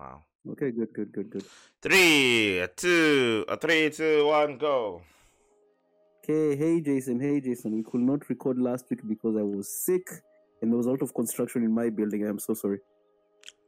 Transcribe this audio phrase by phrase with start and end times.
[0.00, 0.22] Wow.
[0.52, 1.44] Okay, good, good, good, good.
[1.82, 5.02] Three, two, a three, two, one, go.
[6.24, 7.76] Okay, hey Jason, hey Jason.
[7.76, 10.08] We could not record last week because I was sick
[10.62, 12.26] and there was a lot of construction in my building.
[12.26, 12.78] I'm so sorry.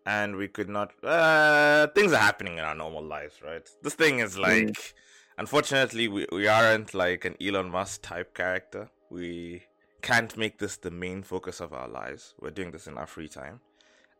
[0.06, 0.92] And we could not.
[1.04, 3.68] Uh, things are happening in our normal lives, right?
[3.82, 5.36] This thing is like, yeah.
[5.36, 8.88] unfortunately, we we aren't like an Elon Musk type character.
[9.10, 9.64] We
[10.00, 12.34] can't make this the main focus of our lives.
[12.40, 13.60] We're doing this in our free time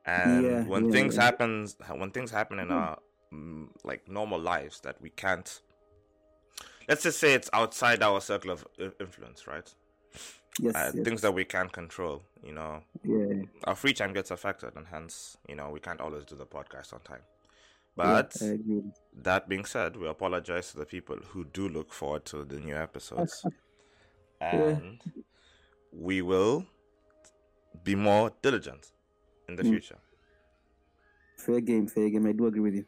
[0.04, 1.22] and yeah, when yeah, things yeah.
[1.22, 2.98] happens when things happen in our
[3.32, 5.60] mm, like normal lives that we can't
[6.88, 8.66] let's just say it's outside our circle of
[9.00, 9.72] influence right?
[10.60, 11.04] Yes, uh, yes.
[11.04, 12.82] things that we can't control you know.
[13.04, 13.42] Yeah.
[13.64, 16.92] Our free time gets affected and hence you know we can't always do the podcast
[16.92, 17.22] on time.
[17.94, 18.34] But
[19.22, 22.76] that being said we apologize to the people who do look forward to the new
[22.76, 23.44] episodes.
[24.40, 25.00] And
[25.92, 26.66] we will
[27.84, 28.91] be more diligent
[29.52, 29.70] in the mm.
[29.70, 29.98] future.
[31.36, 32.26] Fair game, fair game.
[32.26, 32.86] I do agree with you.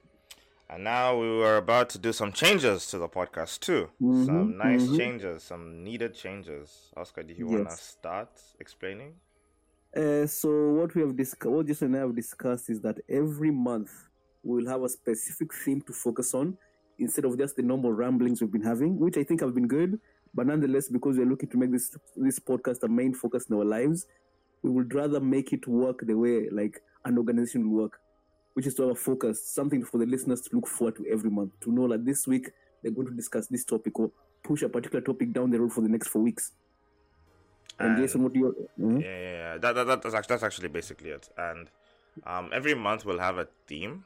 [0.71, 3.91] And now we were about to do some changes to the podcast too.
[4.01, 4.97] Mm-hmm, some nice mm-hmm.
[4.97, 6.91] changes, some needed changes.
[6.97, 7.55] Oscar, do you yes.
[7.55, 9.13] want to start explaining?
[9.95, 13.51] Uh, so what we have discussed, what Jason and I have discussed, is that every
[13.51, 13.93] month
[14.43, 16.57] we will have a specific theme to focus on
[16.99, 20.01] instead of just the normal ramblings we've been having, which I think have been good.
[20.35, 23.65] But nonetheless, because we're looking to make this this podcast a main focus in our
[23.65, 24.07] lives,
[24.65, 28.01] we would rather make it work the way like an organization will work,
[28.55, 31.31] which is to have a focus, something for the listeners to look forward to every
[31.31, 32.51] month, to know that this week
[32.83, 34.11] they're going to discuss this topic or
[34.43, 36.53] push a particular topic down the road for the next four weeks.
[37.79, 38.69] And, and Jason, what do you?
[38.81, 39.01] Mm-hmm.
[39.01, 39.59] Yeah, yeah, yeah.
[39.59, 41.29] That, that, that's actually, that's actually basically it.
[41.37, 41.71] And
[42.27, 44.05] um, every month we'll have a theme.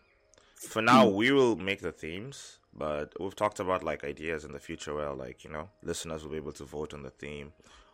[0.57, 1.13] For now, mm.
[1.13, 5.13] we will make the themes, but we've talked about like ideas in the future where
[5.13, 7.53] like you know listeners will be able to vote on the theme,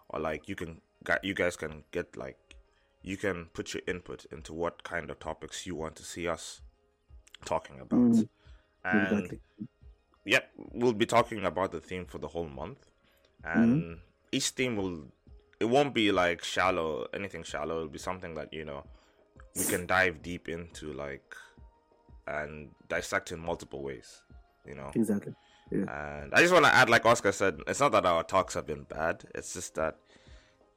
[0.08, 0.80] or like you can
[1.22, 2.38] you guys can get like
[3.04, 6.62] you can put your input into what kind of topics you want to see us
[7.44, 8.00] talking about.
[8.00, 8.28] Mm,
[8.84, 9.40] and exactly.
[10.24, 12.90] yep, we'll be talking about the theme for the whole month.
[13.44, 13.92] And mm-hmm.
[14.32, 15.12] each theme will
[15.60, 18.84] it won't be like shallow anything shallow, it'll be something that, you know,
[19.54, 21.36] we can dive deep into like
[22.26, 24.22] and dissect in multiple ways,
[24.66, 24.90] you know.
[24.94, 25.34] Exactly.
[25.70, 26.22] Yeah.
[26.22, 28.66] And I just want to add, like Oscar said, it's not that our talks have
[28.66, 29.24] been bad.
[29.34, 29.98] It's just that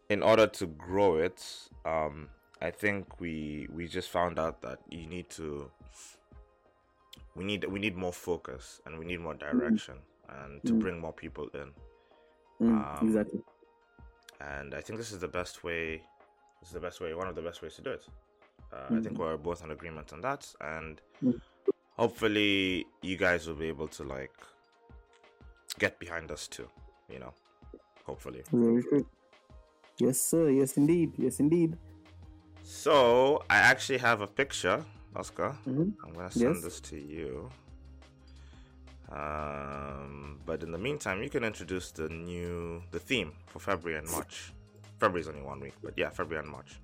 [0.09, 1.43] in order to grow it,
[1.85, 2.29] um,
[2.61, 5.69] I think we we just found out that you need to
[7.35, 10.45] we need we need more focus and we need more direction mm.
[10.45, 10.79] and to mm.
[10.79, 11.71] bring more people in.
[12.61, 13.41] Mm, um, exactly.
[14.41, 16.01] And I think this is the best way.
[16.59, 17.13] This is the best way.
[17.13, 18.05] One of the best ways to do it.
[18.73, 19.19] Uh, I think mm.
[19.19, 21.39] we're both in agreement on that, and mm.
[21.97, 24.33] hopefully you guys will be able to like
[25.79, 26.67] get behind us too.
[27.09, 27.33] You know,
[28.05, 28.43] hopefully.
[29.99, 30.49] Yes, sir.
[30.49, 31.13] Yes, indeed.
[31.17, 31.77] Yes, indeed.
[32.63, 34.83] So I actually have a picture,
[35.15, 35.55] Oscar.
[35.67, 35.89] Mm-hmm.
[36.05, 36.63] I'm gonna send yes.
[36.63, 37.49] this to you.
[39.09, 44.09] Um, but in the meantime, you can introduce the new the theme for February and
[44.11, 44.53] March.
[44.99, 46.79] February is only one week, but yeah, February and March.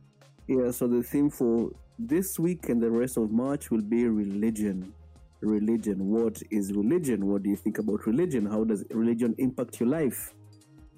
[0.47, 0.71] Yeah.
[0.71, 1.69] So the theme for
[1.99, 4.93] this week and the rest of March will be religion.
[5.41, 6.09] Religion.
[6.09, 7.27] What is religion?
[7.27, 8.45] What do you think about religion?
[8.45, 10.33] How does religion impact your life?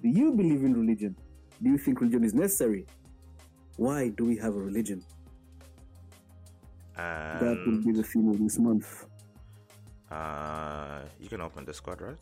[0.02, 1.16] Do you believe in religion?
[1.62, 2.86] Do you think religion is necessary?
[3.76, 5.02] Why do we have a religion?
[6.96, 9.06] Um, that will be the theme of this month.
[10.10, 12.16] Uh, you can open Discord, right?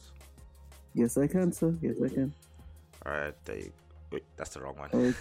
[0.94, 1.76] Yes, I can, sir.
[1.80, 2.32] Yes, I can.
[3.06, 3.72] All right, there you.
[4.10, 5.14] Wait, that's the wrong one.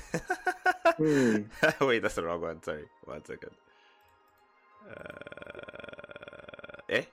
[1.00, 1.46] Okay.
[1.86, 2.62] Wait, that's the wrong one.
[2.62, 3.52] Sorry, one second.
[4.90, 4.94] Uh,
[6.90, 7.04] eh?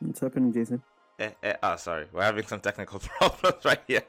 [0.00, 0.82] What's happening, Jason?
[1.18, 2.06] Eh, eh, oh, sorry.
[2.12, 4.02] We're having some technical problems right here.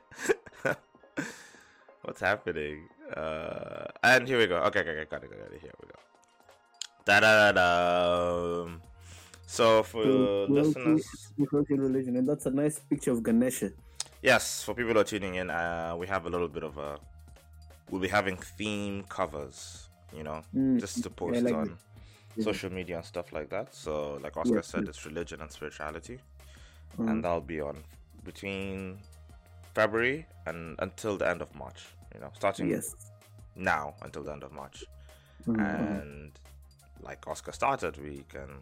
[2.03, 2.87] What's happening?
[3.15, 4.57] Uh, and here we go.
[4.57, 5.59] Okay, okay, okay, got it, got it.
[5.61, 5.99] Here we go.
[7.05, 8.67] Da da da da.
[9.45, 11.05] So for so, listeners,
[11.37, 13.71] religion, and that's a nice picture of Ganesha.
[14.21, 16.97] Yes, for people who are tuning in, uh, we have a little bit of a.
[17.89, 21.77] We'll be having theme covers, you know, mm, just to post like on
[22.35, 22.43] yeah.
[22.43, 23.75] social media and stuff like that.
[23.75, 24.95] So, like Oscar yes, said, yes.
[24.95, 26.19] it's religion and spirituality
[26.99, 27.09] mm.
[27.09, 27.83] and that'll be on
[28.23, 28.97] between
[29.73, 31.85] February and until the end of March.
[32.13, 32.95] You know, starting yes.
[33.55, 34.83] now until the end of March,
[35.47, 35.59] mm-hmm.
[35.59, 36.31] and
[37.01, 38.61] like Oscar started, we can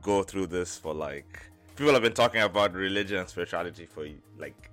[0.00, 1.38] go through this for like
[1.76, 4.06] people have been talking about religion and spirituality for
[4.38, 4.70] like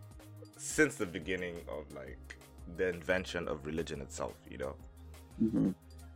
[0.58, 2.38] since the beginning of like
[2.78, 4.34] the invention of religion itself.
[4.50, 4.76] You know.
[5.44, 5.72] Mm-hmm.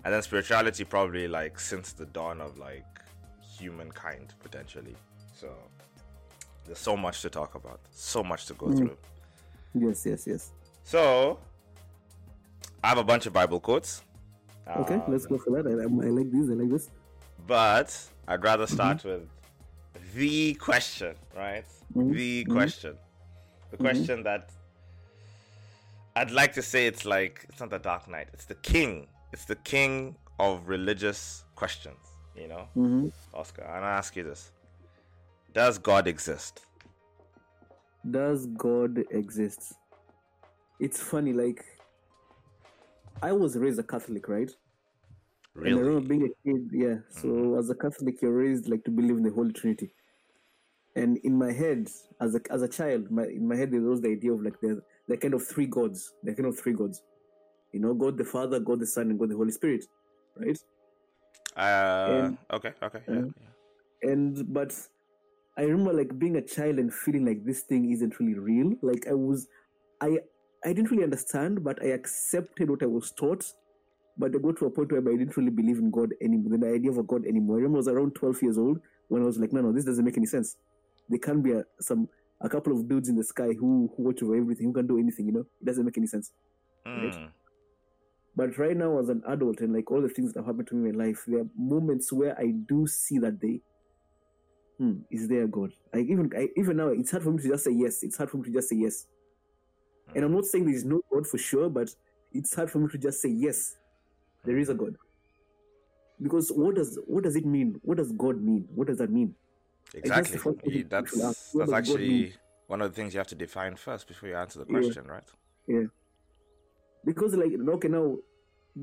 [0.06, 3.00] And then spirituality probably like since the dawn of like
[3.58, 4.96] humankind potentially.
[5.34, 5.50] So
[6.66, 8.78] there's so much to talk about, so much to go mm.
[8.78, 8.98] through.
[9.74, 10.52] Yes, yes, yes.
[10.84, 11.40] So,
[12.84, 14.04] I have a bunch of Bible quotes.
[14.78, 15.68] Okay, let's Um, go for that.
[15.68, 16.50] I, I like this.
[16.50, 16.90] I like this.
[17.48, 17.90] But
[18.28, 18.74] I'd rather Mm-hmm.
[18.76, 19.28] start with
[20.16, 21.66] the question, right?
[21.96, 22.52] Mhm, The mhm.
[22.52, 22.98] question.
[23.72, 24.50] The question that
[26.16, 28.28] I'd like to say it's like it's not the Dark Knight.
[28.34, 29.08] It's the king.
[29.34, 31.98] It's the king of religious questions.
[32.36, 33.64] You know, hmm Oscar.
[33.64, 34.52] And I ask you this:
[35.54, 36.66] Does God exist?
[38.10, 39.74] Does God exist?
[40.80, 41.34] It's funny.
[41.34, 41.64] Like,
[43.22, 44.52] I was raised a Catholic, right?
[45.66, 45.82] And I Really?
[45.82, 46.96] remember being a kid, yeah.
[47.10, 49.94] So as a Catholic, you're raised like to believe in the Holy Trinity.
[50.96, 51.90] And in my head,
[52.22, 54.60] as a as a child, my in my head there was the idea of like
[54.62, 57.02] the the kind of three gods, the kind of three gods.
[57.72, 59.86] You know, God the Father, God the Son, and God the Holy Spirit,
[60.38, 60.58] right?
[62.08, 64.12] Uh, Um, okay, okay, yeah, uh, yeah.
[64.12, 64.76] And but
[65.58, 68.74] I remember like being a child and feeling like this thing isn't really real.
[68.82, 69.48] Like I was,
[70.02, 70.18] I
[70.66, 73.46] I didn't really understand, but I accepted what I was taught.
[74.18, 76.68] But I got to a point where I didn't really believe in God anymore, the
[76.68, 77.58] idea of a God anymore.
[77.58, 79.86] I remember I was around 12 years old when I was like, no, no, this
[79.86, 80.58] doesn't make any sense.
[81.10, 82.08] There can't be a, some
[82.42, 85.00] a couple of dudes in the sky who, who watch over everything, who can do
[85.00, 85.46] anything, you know?
[85.62, 86.32] It doesn't make any sense.
[86.86, 87.30] Mm,
[88.36, 90.76] But right now, as an adult, and like all the things that have happened to
[90.76, 93.62] me in my life, there are moments where I do see that they,
[94.84, 95.72] hmm, is there a God?
[95.94, 98.04] I even I, even now, it's hard for me to just say yes.
[98.04, 99.06] It's hard for me to just say yes.
[100.16, 101.90] And I'm not saying there is no God for sure, but
[102.32, 103.76] it's hard for me to just say yes,
[104.46, 104.96] there is a God.
[106.22, 107.80] Because what does what does it mean?
[107.84, 108.68] What does God mean?
[108.76, 109.36] What does that mean?
[109.94, 110.38] Exactly.
[110.38, 111.74] first thing You- you that's ask, that's does God mean?
[111.74, 112.34] actually
[112.68, 114.80] one of the things you have to define first before you answer the Yeah.
[114.82, 115.30] question, right?
[115.68, 115.88] Yeah.
[117.06, 118.18] Because like okay now,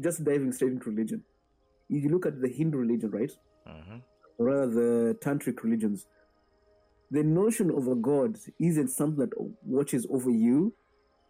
[0.01, 1.25] just diving straight into religion.
[1.89, 3.33] If you look at the Hindu religion, right?
[3.67, 4.10] hmm or
[4.41, 6.07] rather the tantric religions,
[7.11, 9.35] the notion of a god isn't something that
[9.65, 10.75] watches over you,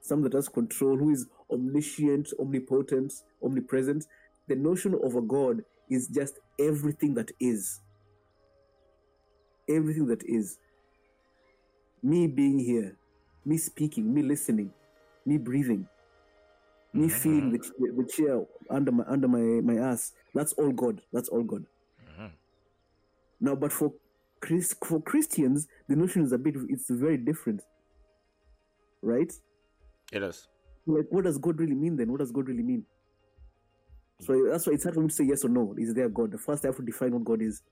[0.03, 3.13] something that has control, who is omniscient, omnipotent,
[3.45, 4.07] omnipresent.
[4.49, 7.81] The notion of a god is just everything that is.
[9.69, 10.59] Everything that is.
[12.03, 12.99] Me being here,
[13.45, 14.73] me speaking, me listening,
[15.27, 15.89] me breathing,
[16.95, 17.59] me Mhm, feeling the,
[17.97, 20.13] the chair under my under my, my ass.
[20.35, 21.03] That's all God.
[21.13, 21.67] That's all God.
[23.41, 23.93] Now, but for
[24.41, 27.63] Chris, for Christians, the notion is a bit, it's very different,
[29.03, 29.33] right?
[30.13, 30.49] It is.
[30.87, 32.11] Like, what does God really mean then?
[32.11, 32.85] What does God really mean?
[34.21, 35.75] So that's why it's hard for me to say yes or no.
[35.79, 36.39] Is there a God?
[36.41, 37.63] First, I have to define what God is.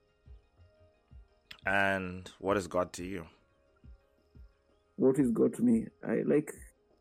[1.65, 3.25] And what is God to you?
[4.95, 5.85] What is God to me?
[6.03, 6.51] I like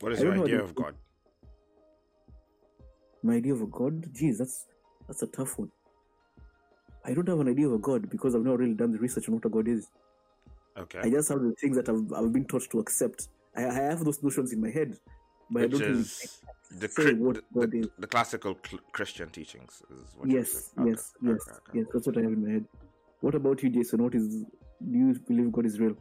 [0.01, 0.95] What is I your idea of God?
[3.23, 4.07] my idea of a God.
[4.15, 4.67] Geez, that's
[5.07, 5.71] that's a tough one.
[7.09, 9.29] I don't have an idea of a God because I've not really done the research
[9.29, 9.89] on what a God is.
[10.77, 11.01] Okay.
[11.03, 13.29] I just have the things that I've, I've been taught to accept.
[13.57, 14.99] I, I have those notions in my head,
[15.51, 16.41] but I Which don't really is
[16.79, 17.89] the, say cri- what the, God the, is.
[17.99, 20.89] the classical cl- Christian teachings is what Yes, saying.
[20.89, 21.79] yes, Okay, yes, okay, okay.
[21.79, 21.87] yes.
[21.95, 22.65] That's what I have in my head.
[23.23, 24.03] What about you, Jason?
[24.03, 24.45] What is?
[24.93, 25.97] Do you believe God is real?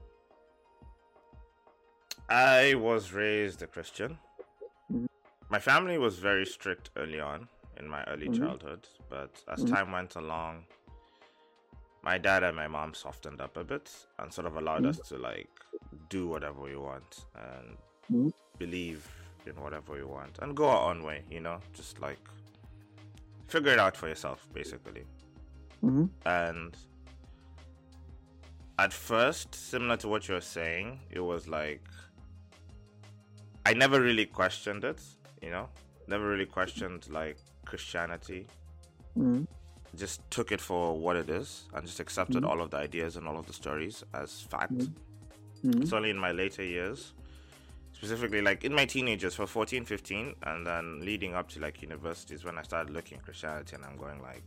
[2.29, 4.17] I was raised a Christian.
[4.91, 5.05] Mhm.
[5.49, 7.47] My family was very strict early on
[7.79, 8.37] in my early Mhm.
[8.39, 9.69] childhood, but as Mhm.
[9.69, 10.65] time went along,
[12.07, 13.87] my dad and my mom softened up a bit
[14.19, 14.91] and sort of allowed Mhm.
[14.91, 15.53] us to like
[16.15, 17.11] do whatever we want
[17.47, 17.77] and
[18.09, 18.31] Mhm.
[18.63, 19.01] believe
[19.45, 22.23] in whatever we want and go our own way, you know, just like
[23.53, 25.05] figure it out for yourself, basically.
[25.83, 26.05] Mm-hmm.
[26.25, 26.77] And
[28.85, 31.85] at first, similar to what you're saying, it was like
[33.69, 35.01] I never really questioned it,
[35.41, 35.67] you know,
[36.07, 38.47] never really questioned like Christianity.
[39.17, 39.43] Mm-hmm.
[39.95, 42.49] Just took it for what it is and just accepted Mhm.
[42.49, 44.73] all of the ideas and all of the stories as fact.
[44.73, 45.81] Mm-hmm.
[45.81, 47.13] It's only in my later years,
[47.93, 52.43] specifically like in my teenagers for 14, 15, and then leading up to like universities
[52.43, 54.43] when I started looking at Christianity and I'm going like,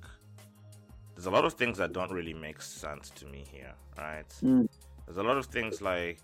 [1.14, 4.28] there's a lot of things that don't really make sense to me here, right?
[4.42, 4.68] Mm.
[5.06, 6.18] There's a lot of things like,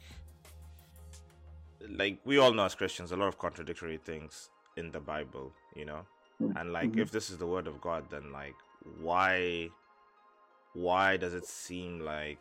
[1.88, 5.84] like we all know as Christians, a lot of contradictory things in the Bible, you
[5.84, 6.06] know,
[6.40, 6.60] Mm.
[6.60, 6.98] and like Mhm.
[7.00, 8.54] if this is the word of God, then like
[9.00, 9.68] why,
[10.74, 12.38] why does it seem like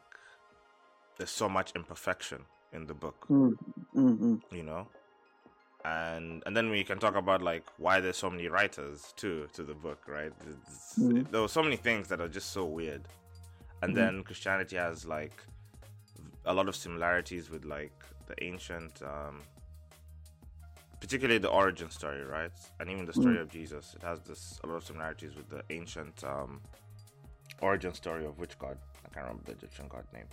[1.18, 3.25] there's so much imperfection in the book?
[3.30, 4.36] Mm-hmm.
[4.52, 4.88] you know
[5.86, 9.64] and and then we can talk about like why there's so many writers too to
[9.64, 10.34] the book right
[11.00, 11.30] Mhm.
[11.32, 13.04] there were so many things that are just so weird
[13.82, 13.96] and Mhm.
[13.96, 15.38] then christianity has like
[16.46, 17.94] a lot of similarities with like
[18.28, 19.42] the ancient um
[21.00, 23.42] particularly the origin story right and even the story Mm.
[23.42, 26.62] of jesus it has this a lot of similarities with the ancient um
[27.62, 30.30] origin story of which god i can't remember the egyptian god name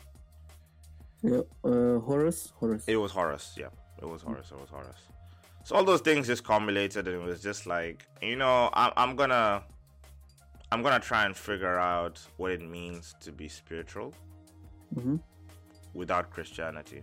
[1.25, 1.43] Yeah.
[1.71, 2.53] Uh, Horus.
[2.59, 2.83] Horus.
[2.89, 3.71] It was Horus, yeah.
[4.03, 4.51] It was Horus.
[4.55, 5.01] It was Horus.
[5.67, 9.13] So all those things just culminated, and it was just like, you know, I'm, I'm
[9.21, 9.63] gonna,
[10.73, 14.09] I'm gonna try and figure out what it means to be spiritual
[14.97, 15.17] Mm-hmm.
[16.01, 17.03] without Christianity,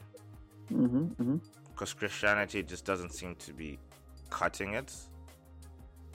[0.70, 1.04] Mm-hmm.
[1.22, 1.38] Mm-hmm.
[1.80, 3.80] Because Christianity just doesn't seem to be
[4.30, 4.94] cutting it.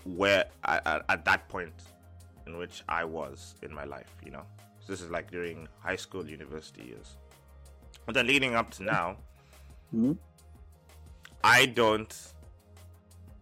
[0.04, 1.72] Where at, at, at that point
[2.46, 4.42] in which I was in my life, you know,
[4.80, 7.16] so this is like during high school, university years,
[8.04, 9.16] but then leading up to now,
[9.94, 10.12] Mm-hmm.
[11.44, 12.12] I don't.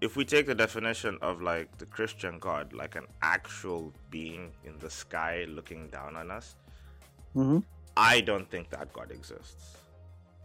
[0.03, 4.79] If we take the definition of like the Christian God, like an actual being in
[4.81, 6.57] the sky looking down on us,
[7.35, 7.61] Mm-hmm.
[7.97, 9.79] I don't think that God exists.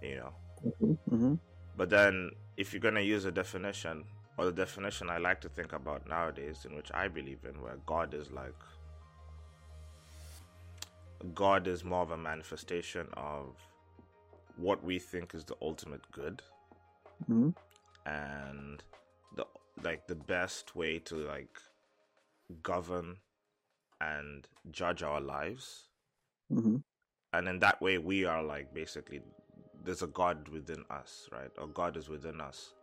[0.01, 0.33] You know.
[0.81, 1.33] Mm-hmm.
[1.77, 4.05] But then, if you're gonna use a definition,
[4.37, 7.77] or the definition I like to think about nowadays, in which I believe in, where
[7.85, 8.55] God is like,
[11.35, 13.55] God is more of a manifestation of
[14.57, 16.41] what we think is the ultimate good,
[17.29, 17.49] Mm-hmm.
[18.05, 18.83] and
[19.35, 19.45] the
[19.83, 21.59] like the best way to like
[22.63, 23.17] govern
[24.01, 25.89] and judge our lives
[26.53, 26.77] Mm-hmm.
[27.33, 29.21] and in that way we are like basically
[29.87, 32.73] there's a god within us right or god is within us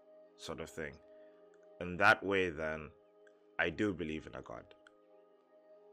[0.47, 0.95] sort of thing
[1.87, 2.89] in that way then
[3.65, 4.65] i do believe in a god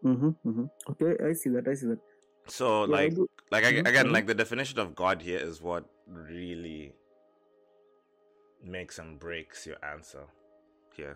[0.04, 0.30] Mm-hmm.
[0.50, 0.66] Mm-hmm.
[0.92, 1.68] Okay, I see that.
[1.72, 2.00] I see that.
[2.48, 4.14] so Yeah, like do- like Mhm, again mhm.
[4.16, 6.96] like the definition of god here is what really
[8.78, 10.24] makes and breaks your answer
[11.02, 11.14] here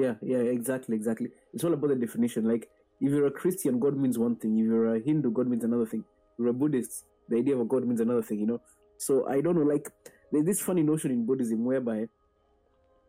[0.00, 1.28] Yeah, yeah, exactly, exactly.
[1.54, 2.44] It's all about the definition.
[2.50, 2.66] Like,
[3.00, 4.58] if you're a Christian, God means one thing.
[4.58, 6.04] If you're a Hindu, God means another thing.
[6.34, 8.60] If you're a Buddhist, the idea of a God means another thing, you know?
[8.98, 9.88] So, I don't know, like,
[10.30, 12.06] there's this funny notion in Buddhism whereby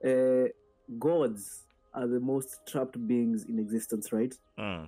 [0.06, 0.46] uh,
[1.00, 1.64] gods
[1.94, 4.34] are the most trapped beings in existence, right?
[4.60, 4.88] Mm,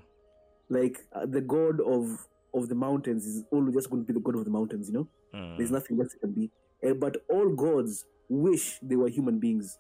[0.70, 4.20] Like, uh, the god of of the mountains is always just going to be the
[4.24, 5.08] god of the mountains, you know?
[5.34, 6.52] mm, There's nothing else it can be.
[6.88, 9.78] Uh, but all gods wish they were human beings.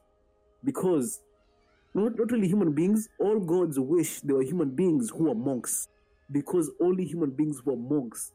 [0.63, 1.21] Because,
[1.93, 5.87] not, not really human beings, all gods wish they were human beings who are monks.
[6.31, 8.31] Because only human beings who are monks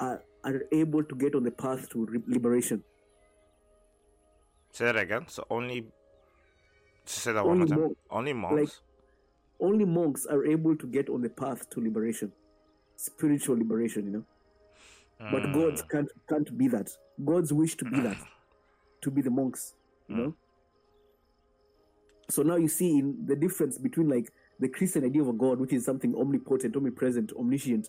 [0.00, 2.82] are, are able to get on the path to re- liberation.
[4.72, 5.84] say that again so only
[7.06, 8.70] say that one more Only time monk- only monks Like,
[9.60, 12.32] Only monks are able to get on the path to liberation,
[12.96, 14.24] spiritual liberation, you know?
[15.30, 16.90] But Mm, gods can't, can't be that.
[17.24, 18.16] Gods wish to be that,
[19.02, 19.72] to be the monks,
[20.08, 20.24] you Mm.
[20.24, 20.34] know?
[22.30, 25.60] So now you see in the difference between like the Christian idea of a God,
[25.60, 27.88] which is something omnipotent, omnipresent, omniscient,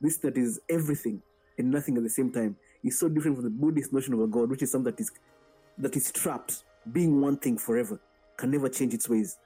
[0.00, 1.22] this that is everything
[1.58, 4.26] and nothing at the same time, is so different from the Buddhist notion of a
[4.26, 5.10] God, which is something that is
[5.78, 8.00] that is trapped, being one thing forever,
[8.36, 9.38] can never change its ways.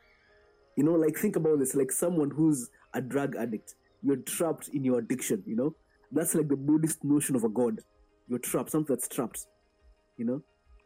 [0.77, 4.85] You know, like think about this, like someone who's a drug addict, you're trapped in
[4.85, 5.75] your addiction, you know?
[6.12, 7.81] That's like the Buddhist notion of a God.
[8.29, 9.47] You're trapped, something that's trapped.
[10.17, 10.43] You know?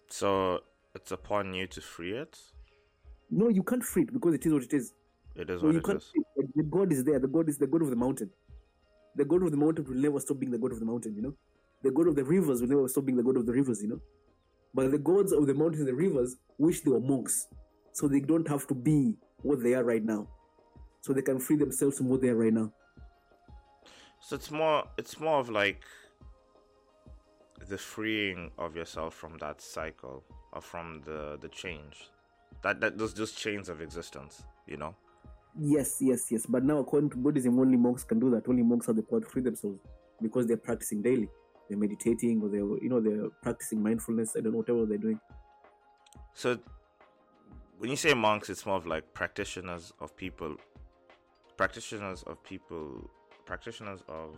[0.09, 0.61] so
[0.95, 2.39] it's upon you to free it
[3.31, 4.93] No, you can't free it because it is what it is.
[5.35, 6.47] it is So what you it can't is free it.
[6.55, 7.19] The God is there.
[7.19, 8.31] The God is the God of the mountain.
[9.17, 11.23] The God of the mountain will never stop being the God of the mountain, you
[11.23, 11.35] know?
[11.83, 13.89] The God of the rivers will never stop being the God of the rivers, you
[13.89, 14.01] know?
[14.75, 17.49] But the gods of the mountains and the rivers wish they were monks.
[17.93, 20.29] So they don't have to be what they are right now.
[21.03, 22.73] So they can free themselves from what they are right now.
[24.21, 25.83] So it's more it's more of like
[27.69, 32.09] the freeing of yourself from that cycle or from the the change.
[32.63, 34.95] That that those just chains of existence, you know?
[35.59, 36.47] Yes, yes, yes.
[36.47, 38.49] But now, according to Buddhism, only monks can do that.
[38.49, 39.79] Only monks have the power to free themselves
[40.21, 41.29] because they're practicing daily.
[41.69, 44.35] They're meditating, or they're you know they're practicing mindfulness.
[44.37, 45.21] I don't know whatever they're doing.
[46.35, 46.59] So
[47.79, 50.57] when you say monks, it's more of like practitioners of people
[51.57, 53.11] practitioners of people
[53.45, 54.37] practitioners of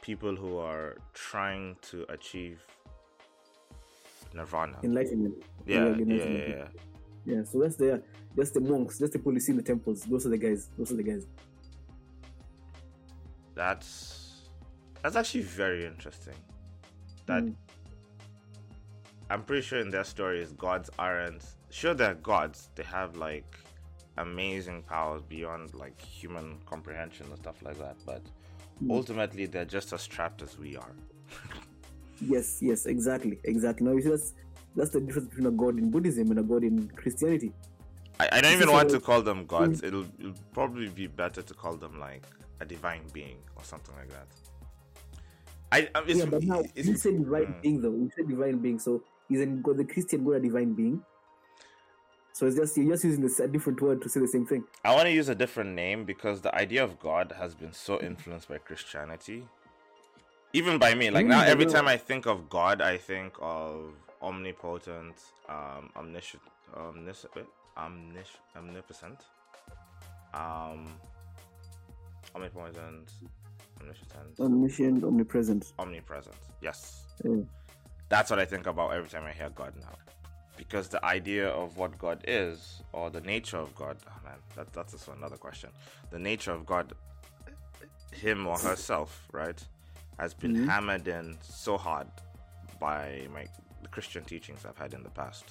[0.00, 2.64] people who are trying to achieve
[4.34, 4.78] nirvana.
[4.82, 5.34] Enlightenment.
[5.66, 6.48] Yeah, yeah, yeah, enlightenment.
[6.48, 6.93] yeah.
[7.26, 8.02] Yeah, so that's the
[8.36, 8.98] that's the monks.
[8.98, 10.02] That's the police in the temples.
[10.04, 10.68] Those are the guys.
[10.76, 11.26] Those are the guys.
[13.54, 14.48] That's
[15.02, 16.34] that's actually very interesting.
[17.26, 17.54] That Mm.
[19.30, 22.68] I'm pretty sure in their stories, gods aren't sure they're gods.
[22.74, 23.56] They have like
[24.18, 27.96] amazing powers beyond like human comprehension and stuff like that.
[28.04, 28.22] But
[28.82, 28.90] Mm.
[28.90, 30.94] ultimately, they're just as trapped as we are.
[32.20, 33.84] Yes, yes, exactly, exactly.
[33.86, 34.34] Now that's
[34.76, 37.52] that's the difference between a god in Buddhism and a god in Christianity.
[38.20, 39.82] I, I don't even want to call them gods.
[39.82, 42.22] It'll, it'll probably be better to call them like
[42.60, 44.26] a divine being or something like that.
[45.72, 47.62] I, I it's, yeah, but now it's- you said divine mm.
[47.62, 47.90] being though.
[47.90, 51.02] You said divine being, so isn't God the Christian God a divine being?
[52.32, 54.64] So it's just you're just using this a different word to say the same thing.
[54.84, 58.00] I want to use a different name because the idea of God has been so
[58.00, 59.46] influenced by Christianity.
[60.52, 61.10] Even by me.
[61.10, 65.16] Like Mm, now every time I think of God, I think of omnipotent,
[65.48, 66.42] um omniscient
[66.74, 67.26] omnis-
[67.76, 69.20] omnis- omnipotent.
[70.34, 70.86] um,
[72.34, 73.12] omnipotent,
[73.80, 75.72] omniscient, Omniscient, omnipresent.
[75.78, 76.34] omnipresent.
[76.60, 77.04] Yes,
[78.08, 79.94] that's what I think about every time I hear God now.
[80.56, 84.72] Because the idea of what God is, or the nature of God, oh man, that,
[84.72, 85.70] that's just another question.
[86.10, 86.92] The nature of God,
[88.12, 89.60] him or herself, right,
[90.18, 90.66] has been Mhm.
[90.68, 92.06] hammered in so hard
[92.80, 93.46] by my
[93.84, 95.44] the Christian teachings I've had in the past.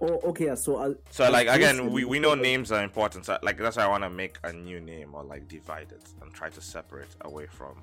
[0.00, 0.54] Oh, okay.
[0.54, 3.26] So, I'll, So as like again, we, we know names are important.
[3.26, 6.04] So like that's why I want to make a new name or like divide it
[6.22, 7.82] and try to separate away from.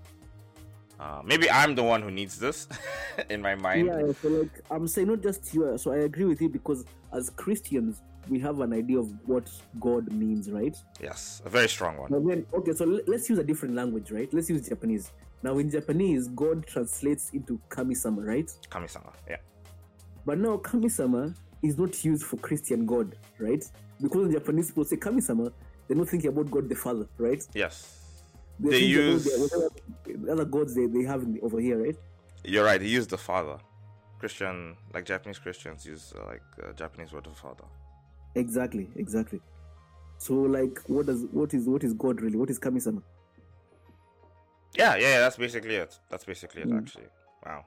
[0.99, 2.67] Uh, maybe I'm the one who needs this
[3.29, 3.87] in my mind.
[3.87, 5.77] Yeah, so like I'm saying, not just you.
[5.77, 10.11] So I agree with you because as Christians, we have an idea of what God
[10.13, 10.77] means, right?
[11.01, 12.11] Yes, a very strong one.
[12.25, 14.31] Then, okay, so let's use a different language, right?
[14.33, 15.11] Let's use Japanese.
[15.43, 18.49] Now, in Japanese, God translates into kami-sama, right?
[18.69, 19.11] Kami-sama.
[19.29, 19.37] Yeah.
[20.25, 23.63] But now kami-sama is not used for Christian God, right?
[24.01, 25.51] Because in Japanese people say kami-sama,
[25.87, 27.45] they're not thinking about God the Father, right?
[27.53, 27.99] Yes.
[28.59, 31.97] They're They use- the other gods they, they have in, over here, right?
[32.45, 32.81] You're right.
[32.81, 33.57] He used the father.
[34.19, 37.65] Christian, like Japanese Christians, use uh, like uh, Japanese word for father.
[38.35, 39.41] Exactly, exactly.
[40.17, 42.37] So like, what does what is what is God really?
[42.37, 43.01] What is kami-sama?
[44.75, 45.19] Yeah, yeah, yeah.
[45.19, 45.97] That's basically it.
[46.09, 46.69] That's basically it.
[46.69, 46.79] Mm.
[46.81, 47.07] Actually.
[47.45, 47.65] Wow.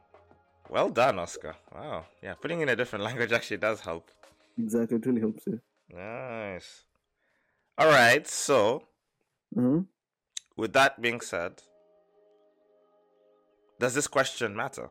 [0.69, 1.55] Well done, Oscar.
[1.75, 2.05] Wow.
[2.23, 4.11] Yeah, putting in a different language actually does help.
[4.59, 5.45] Exactly, it really helps.
[5.47, 5.59] Yeah.
[5.95, 6.85] Nice.
[7.79, 8.27] All right.
[8.27, 8.83] So,
[9.57, 9.81] Uh-huh.
[10.57, 11.63] with that being said,
[13.79, 14.89] does this question matter?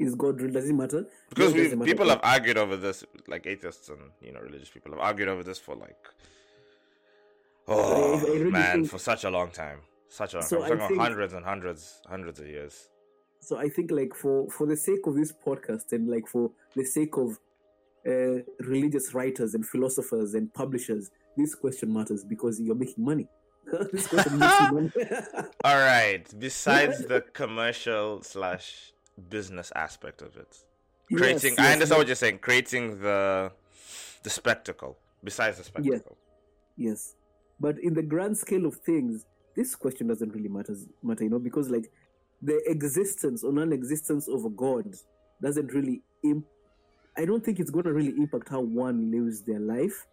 [0.00, 0.50] Is God real?
[0.52, 1.06] Does it matter?
[1.28, 1.84] Because we matter.
[1.84, 5.44] people have argued over this, like atheists and you know religious people have argued over
[5.44, 6.04] this for like,
[7.68, 9.78] oh man, for such a long time,
[10.14, 10.62] such a So.
[10.62, 12.88] I'm talking think- hundreds and hundreds, hundreds of years.
[13.40, 16.84] So I think like for for the sake of this podcast and like for the
[16.84, 17.38] sake of
[18.06, 23.28] uh, religious writers and philosophers and publishers, this question matters because you're making money.
[23.92, 24.92] this question makes you money.
[25.64, 26.24] All right.
[26.38, 28.92] Besides the commercial slash
[29.28, 30.52] business aspect of it,
[31.14, 31.52] creating.
[31.52, 32.38] Yes, I yes, understand what you're saying.
[32.38, 33.52] Creating the
[34.22, 34.96] the spectacle.
[35.22, 36.16] Besides the spectacle.
[36.76, 37.14] Yes,
[37.60, 41.38] but in the grand scale of things, this question doesn't really matter, matter, you know,
[41.38, 41.90] because like
[42.42, 44.94] the existence or non-existence of a god
[45.42, 46.02] doesn't really.
[46.24, 46.46] Imp-
[47.16, 50.06] I don't think it's going to really impact how one lives their life,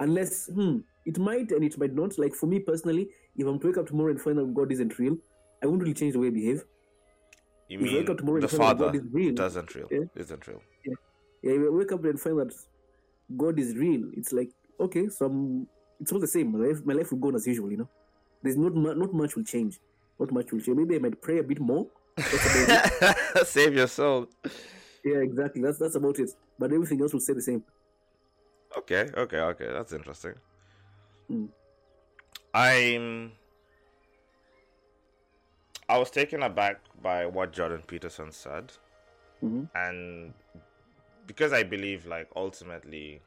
[0.00, 2.18] unless hmm, it might and it might not.
[2.18, 4.98] Like for me personally, if I'm to wake up tomorrow and find out God isn't
[4.98, 5.16] real,
[5.62, 6.64] I won't really change the way I behave.
[7.68, 10.04] You If mean wake up tomorrow the and father God is real, doesn't real Yeah.
[10.16, 10.62] isn't real.
[10.84, 12.52] yeah, if I wake up and find that
[13.36, 14.50] God is real, it's like
[14.80, 15.66] okay, so I'm,
[16.00, 16.52] it's all the same.
[16.52, 17.88] My life, my life will go on as usual, you know.
[18.42, 19.78] There's not not much will change.
[20.18, 20.76] Not much will change.
[20.76, 21.86] Maybe I might pray a bit more.
[22.16, 23.46] That's about it.
[23.46, 24.28] Save your soul.
[25.04, 25.62] Yeah, exactly.
[25.62, 26.30] That's that's about it.
[26.58, 27.64] But everything else will stay the same.
[28.76, 29.68] Okay, okay, okay.
[29.72, 30.34] That's interesting.
[31.30, 31.48] Mm.
[32.54, 33.32] I'm.
[35.88, 38.72] I was taken aback by what Jordan Peterson said,
[39.40, 40.32] hmm and
[41.26, 43.22] because I believe, like, ultimately,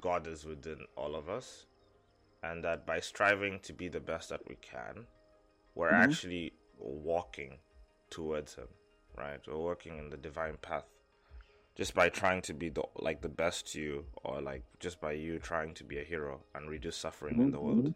[0.00, 1.66] God is within all of us,
[2.42, 5.06] and that by striving to be the best that we can,
[5.74, 6.04] we're Mhm.
[6.04, 7.58] actually walking
[8.10, 8.68] towards Him,
[9.16, 9.40] right?
[9.46, 10.84] We're working in the divine path
[11.76, 15.38] just by trying to be the like the best you or like just by you
[15.38, 17.94] trying to be a hero and reduce suffering in the world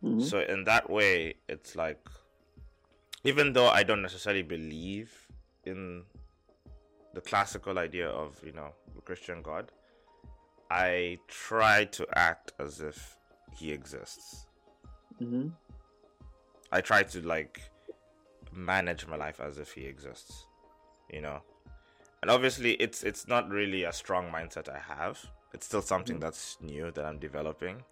[0.00, 2.06] hmm so in that way it's like
[3.24, 5.26] even though i don't necessarily believe
[5.64, 6.04] in
[7.14, 9.72] the classical idea of you know the christian god
[10.70, 13.16] i try to act as if
[13.54, 14.46] he exists
[15.18, 15.48] hmm
[16.72, 17.60] I try to like
[18.50, 20.46] manage my life as if he exists,
[21.12, 21.42] you know.
[22.22, 25.20] And obviously, it's it's not really a strong mindset I have.
[25.52, 27.82] It's still something that's new that I'm developing.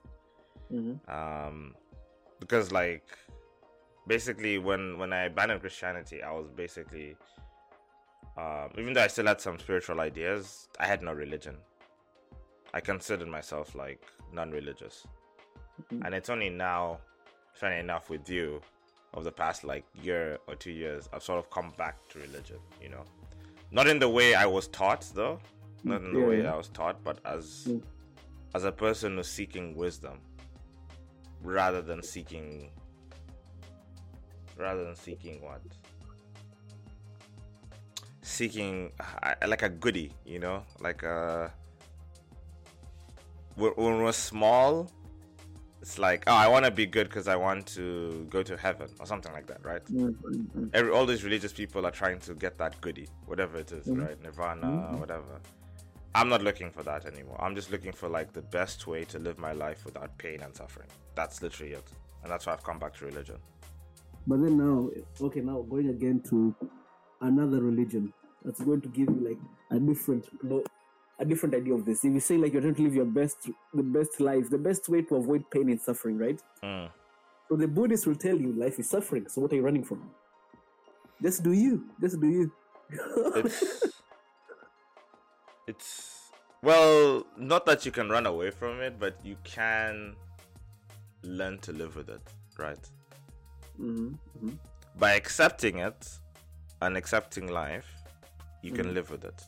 [0.70, 1.75] hmm Um,
[2.38, 3.05] because like
[4.07, 7.16] basically when when I abandoned Christianity, I was basically
[8.38, 11.57] um, even though I still had some spiritual ideas, I had no religion.
[12.73, 14.01] I considered myself like
[14.33, 15.07] non-religious.
[15.90, 16.98] And it's only now,
[17.54, 18.60] funny enough, with you,
[19.14, 22.58] of the past like year or two years, I've sort of come back to religion.
[22.80, 23.04] You know,
[23.72, 25.40] not in the way I was taught though,
[25.84, 26.52] not in the Yeah, way yeah.
[26.54, 27.82] I was taught, but as Mm.
[28.54, 30.20] as a person who's seeking wisdom
[31.42, 32.70] rather than seeking
[34.56, 35.62] rather than seeking what
[38.22, 41.50] seeking uh, like a goodie you know like a
[43.56, 44.90] when when we're small
[45.82, 48.88] it's like oh i want to be good because i want to go to heaven
[49.00, 50.10] or something like that right hmm
[50.72, 54.04] Every, all these religious people are trying to get that goodie whatever it is, Mhm.
[54.06, 55.00] right nirvana Mhm.
[55.00, 55.40] whatever
[56.12, 57.36] I'm not looking for that anymore.
[57.40, 60.52] I'm just looking for like the best way to live my life without pain and
[60.52, 60.88] suffering.
[61.14, 61.88] That's literally it.
[62.22, 63.36] And that's why I've come back to religion.
[64.26, 64.90] But then now,
[65.26, 66.52] okay, now going again to
[67.20, 68.12] another religion
[68.44, 69.38] that's going to give you like
[69.70, 70.64] a different, no,
[71.20, 72.04] a different idea of this.
[72.04, 74.88] If you say like you're trying to live your best, the best life, the best
[74.88, 76.40] way to avoid pain and suffering, right?
[76.64, 76.88] Mm.
[77.48, 79.26] So the Buddhists will tell you life is suffering.
[79.28, 80.11] So what are you running from?
[81.22, 81.85] Just do you.
[82.00, 82.52] Just do you.
[83.37, 83.85] It's,
[85.68, 86.30] it's
[86.62, 90.14] well, not that you can run away from it, but you can
[91.22, 92.22] learn to live with it,
[92.59, 92.78] right?
[93.76, 94.50] hmm hmm
[94.98, 96.09] By accepting it
[96.83, 97.88] and accepting life,
[98.62, 98.94] you can Mhm.
[98.94, 99.38] live with it.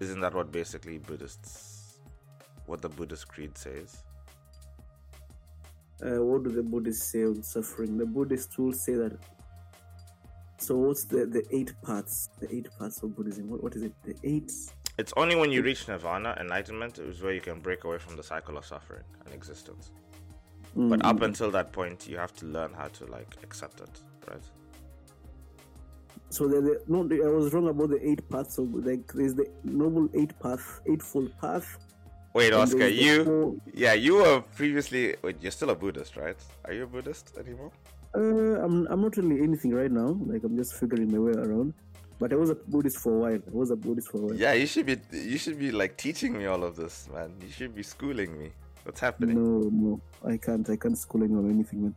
[0.00, 1.98] Isn't that what basically Buddhists,
[2.66, 4.04] what the Buddhist creed says?
[6.00, 7.98] Uh, what do the Buddhists say on suffering?
[7.98, 9.18] The Buddhists will say that.
[10.58, 12.30] So what's the the eight parts?
[12.40, 13.48] The eight parts of Buddhism.
[13.48, 13.92] What, what is it?
[14.04, 14.52] The eight.
[14.98, 18.22] It's only when you reach nirvana, enlightenment, is where you can break away from the
[18.22, 19.90] cycle of suffering and existence.
[20.76, 21.24] But up Mm.
[21.26, 24.42] until that point, you have to learn how to like accept it, right?
[26.30, 29.46] So the, the no, I was wrong about the eight paths of like there's the
[29.64, 31.78] noble eight path, eightfold path.
[32.34, 35.16] Wait, Oscar, you, four- yeah, you were previously.
[35.22, 36.36] Wait, you're still a Buddhist, right?
[36.66, 37.72] Are you a Buddhist anymore?
[38.14, 40.18] Uh, I'm I'm not really anything right now.
[40.26, 41.72] Like I'm just figuring my way around.
[42.18, 43.42] But I was a Buddhist for a while.
[43.46, 44.34] I was a Buddhist for a while.
[44.34, 44.98] Yeah, you should be.
[45.12, 47.32] You should be like teaching me all of this, man.
[47.40, 48.50] You should be schooling me.
[48.84, 49.36] What's happening?
[49.36, 50.68] No, no, I can't.
[50.68, 51.94] I can't school anyone anything, man.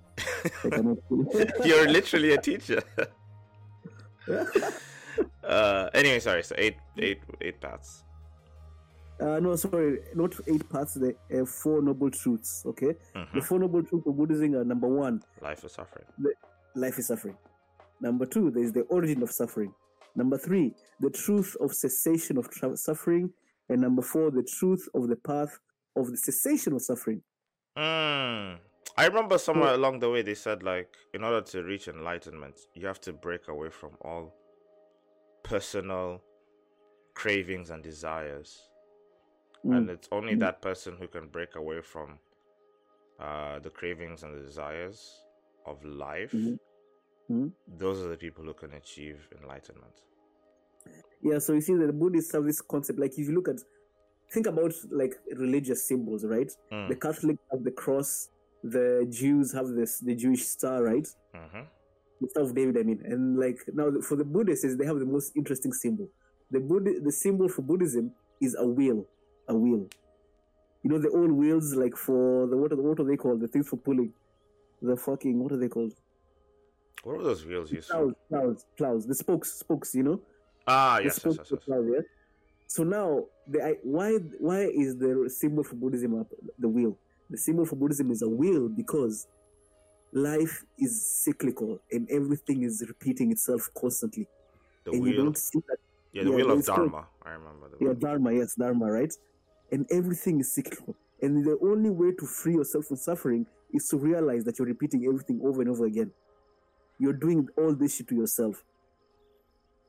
[0.64, 0.98] I cannot.
[1.06, 1.26] school.
[1.66, 2.82] You're literally a teacher.
[5.44, 6.44] uh, anyway, sorry.
[6.44, 8.04] So eight, eight, eight paths.
[9.20, 10.96] Uh, no, sorry, not eight paths.
[10.96, 12.64] The uh, four noble truths.
[12.66, 13.34] Okay, Mhm.
[13.36, 16.06] the four noble truths of Buddhism are number one, Life is suffering.
[16.76, 17.38] life is suffering.
[18.00, 19.74] Number two, there is the origin of suffering.
[20.16, 23.32] Number three, the truth of cessation of tra- suffering,
[23.70, 25.60] and number four, the truth of the path
[25.96, 27.22] of the cessation of suffering.
[27.78, 28.58] Mm.
[29.02, 32.86] I remember somewhere along the way they said like, in order to reach enlightenment, you
[32.86, 34.34] have to break away from all
[35.44, 36.22] personal
[37.16, 38.68] cravings and desires.
[39.66, 39.78] Mm.
[39.78, 40.40] and it's only Mm.
[40.40, 42.18] that person who can break away from
[43.20, 45.00] uh, the cravings and the desires
[45.68, 46.32] of life.
[46.32, 46.60] Mhm.
[47.30, 47.52] Mhm.
[47.68, 49.94] Those are the people who can achieve enlightenment.
[51.22, 52.98] Yeah, so you see that the Buddhists have this concept.
[52.98, 53.60] Like if you look at,
[54.34, 56.52] think about like religious symbols, right?
[56.72, 56.88] Mm.
[56.90, 58.30] The Catholic have the cross.
[58.64, 61.08] The Jews have this the Jewish star, right?
[61.34, 61.66] hmm
[62.22, 63.02] the Star of David, I mean.
[63.04, 66.08] And like now for the Buddhists, they have the most interesting symbol.
[66.52, 69.06] The Buddha, the symbol for Buddhism is a wheel,
[69.48, 69.88] a wheel.
[70.84, 73.42] You know the old wheels, like for the what are, what are they called?
[73.42, 74.14] The things for pulling,
[74.82, 75.94] the fucking what are they called?
[77.04, 77.94] What are those wheels you saw?
[77.98, 79.08] Plows, plows, plows.
[79.08, 79.96] The spokes, spokes.
[79.96, 80.22] You know.
[80.68, 81.64] Ah, yes, yes, yes, for yes.
[81.66, 82.02] plows, yeah?
[82.68, 86.26] So now the why why is the symbol for Buddhism
[86.60, 86.98] the wheel?
[87.32, 89.28] The symbol for Buddhism is a wheel because
[90.14, 90.94] life is
[91.26, 94.28] cyclical and everything is repeating itself constantly.
[94.84, 95.24] The and you wheel.
[95.26, 95.78] don't see that
[96.12, 97.08] Yeah, the yeah, wheel of it's called- Dharma.
[97.26, 98.00] I remember the yeah wheel.
[98.06, 99.14] dharma yes dharma right
[99.72, 103.46] and everything is cyclical and the only way to free yourself from suffering
[103.78, 106.12] is to realize that you're repeating everything over and over again
[107.00, 108.64] you're doing all this shit to yourself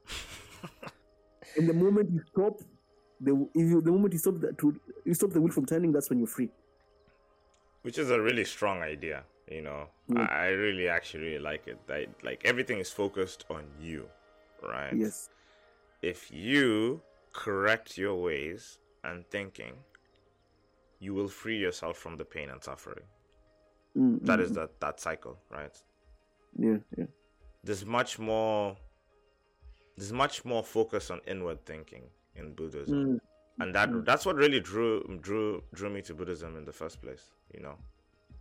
[1.56, 2.60] and the moment you stop
[3.20, 5.90] the if you the moment you stop that to you stop the wheel from turning
[5.90, 6.50] that's when you're free
[7.82, 9.88] Which is a really strong idea, you know.
[10.10, 10.18] Mm.
[10.30, 11.78] I, I really actually really like it.
[11.86, 14.08] That like everything is focused on you,
[14.62, 14.94] right?
[14.96, 15.28] yes
[16.00, 19.74] If you correct your ways and thinking,
[21.00, 23.04] you will free yourself from the pain and suffering.
[23.96, 25.76] Mm, That is that that cycle, right?
[26.58, 27.06] yeah yeah
[27.64, 28.76] There's much more
[29.96, 32.94] there's much more focus on inward thinking in Buddhism.
[33.14, 33.20] Mm,
[33.60, 34.04] and that Mm.
[34.04, 37.30] that's what really drew drew drew me to Buddhism in the first place.
[37.54, 37.76] You know,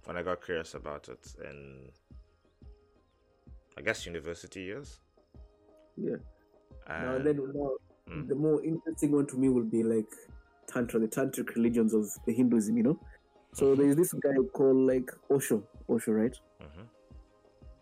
[0.06, 1.92] when I got curious about it in,
[3.78, 5.00] I guess university years.
[5.98, 6.16] yeah
[6.88, 7.72] now then now
[8.10, 8.28] Mm.
[8.28, 10.12] the more interesting one to me will be like
[10.68, 13.00] tantra the tantric religions of the hinduism you know
[13.54, 16.88] so there's this guy called like osho osho right Mhm.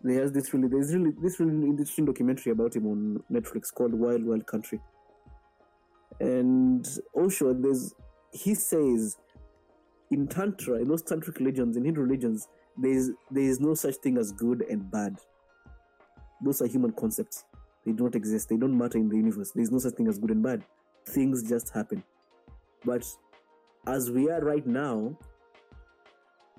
[0.02, 4.22] there's this really there's really this really interesting documentary about him on netflix called wild
[4.24, 4.78] wild country
[6.20, 7.94] and osho there's
[8.32, 9.16] he says
[10.10, 12.48] in tantra in those tantric religions in hindu religions
[12.80, 15.16] there's there is no such thing as good and bad.
[16.42, 17.44] Those are human concepts.
[17.84, 18.48] They don't exist.
[18.48, 19.52] They don't matter in the universe.
[19.54, 20.64] There's no such thing as good and bad.
[21.06, 22.02] Things just happen.
[22.84, 23.06] But
[23.86, 25.16] as we are right now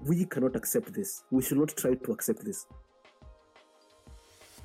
[0.04, 1.24] we cannot accept this.
[1.30, 2.66] We should not try to accept this.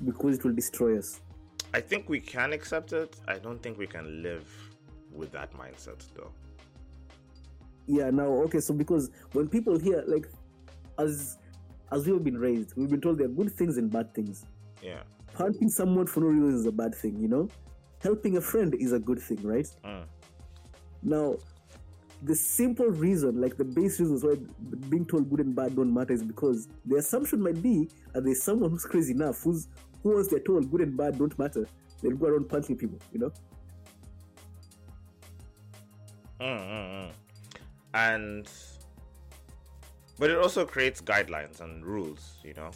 [0.03, 1.21] Because it will destroy us.
[1.73, 3.15] I think we can accept it.
[3.27, 4.47] I don't think we can live
[5.17, 6.31] with that mindset though.
[7.87, 8.09] Yeah.
[8.09, 8.59] Now, okay.
[8.59, 10.27] So because when people hear like,
[10.97, 11.37] as
[11.91, 14.45] as we've been raised, we've been told there are good things and bad things.
[14.81, 15.01] Yeah.
[15.33, 17.19] Punching someone for no reason is a bad thing.
[17.19, 17.49] You know,
[18.01, 19.67] helping a friend is a good thing, right?
[19.85, 20.03] Mm.
[21.03, 21.35] Now,
[22.23, 24.35] the simple reason, like the base reasons why
[24.89, 28.41] being told good and bad don't matter, is because the assumption might be that there's
[28.41, 29.67] someone who's crazy enough who's
[30.03, 31.67] who once they're told good and bad don't matter,
[32.01, 32.99] they'll go around punching people.
[33.13, 33.31] You know.
[36.39, 37.11] Mm, mm, mm.
[37.93, 38.49] And
[40.19, 42.71] but it also creates guidelines and rules, you know.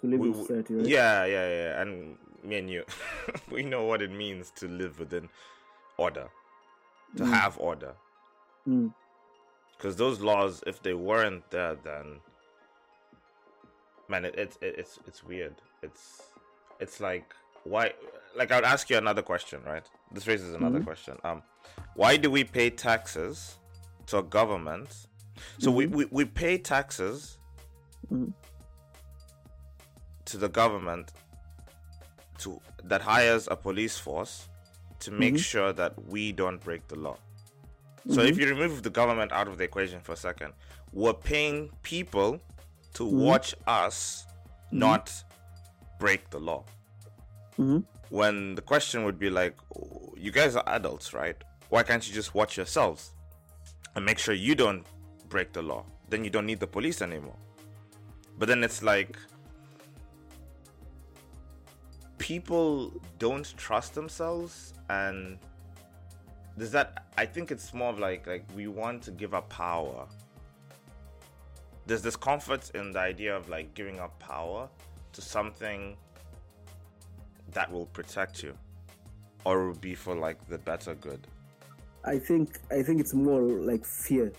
[0.00, 0.86] To live We- in we- society, right?
[0.86, 1.80] Yeah, yeah, yeah.
[1.82, 2.84] And me and you,
[3.50, 5.28] we know what it means to live within
[5.96, 6.28] order,
[7.16, 7.30] to Mm.
[7.32, 7.94] have order.
[8.68, 8.92] Mm.
[9.76, 12.20] Because those laws, if they weren't there, then
[14.08, 15.54] man, it, it's it, it's it's weird.
[15.82, 16.22] It's
[16.80, 17.34] it's like
[17.64, 17.92] why?
[18.34, 19.84] Like I'll ask you another question, right?
[20.12, 20.84] This raises another Mhm.
[20.84, 21.18] question.
[21.24, 21.42] Um,
[21.94, 23.56] why do we pay taxes
[24.06, 24.88] to a government?
[25.58, 27.38] So we, we we pay taxes
[28.10, 28.32] Mhm.
[30.26, 31.12] to the government
[32.38, 34.48] to that hires a police force
[35.00, 35.38] to make Mhm.
[35.38, 37.16] sure that we don't break the law.
[38.10, 38.40] So if Mhm.
[38.40, 40.52] you remove the government out of the equation for a second,
[40.92, 42.40] we're paying people
[42.94, 43.12] to Mhm.
[43.12, 44.26] watch us
[44.70, 45.12] not
[45.98, 46.64] break the law.
[48.10, 49.56] When the question would be like,
[50.16, 51.42] you guys are adults, right?
[51.68, 53.12] Why can't you just watch yourselves
[53.94, 54.84] and make sure you don't
[55.28, 55.84] break the law?
[56.08, 57.36] Then you don't need the police anymore.
[58.38, 59.16] But then it's like
[62.18, 65.38] people don't trust themselves and
[66.58, 70.06] does that i think it's more of like like we want to give up power
[71.86, 74.68] there's this comfort in the idea of like giving up power
[75.12, 75.96] to something
[77.52, 78.56] that will protect you
[79.44, 81.26] or will be for like the better good
[82.06, 84.32] I think I think it's more like fear,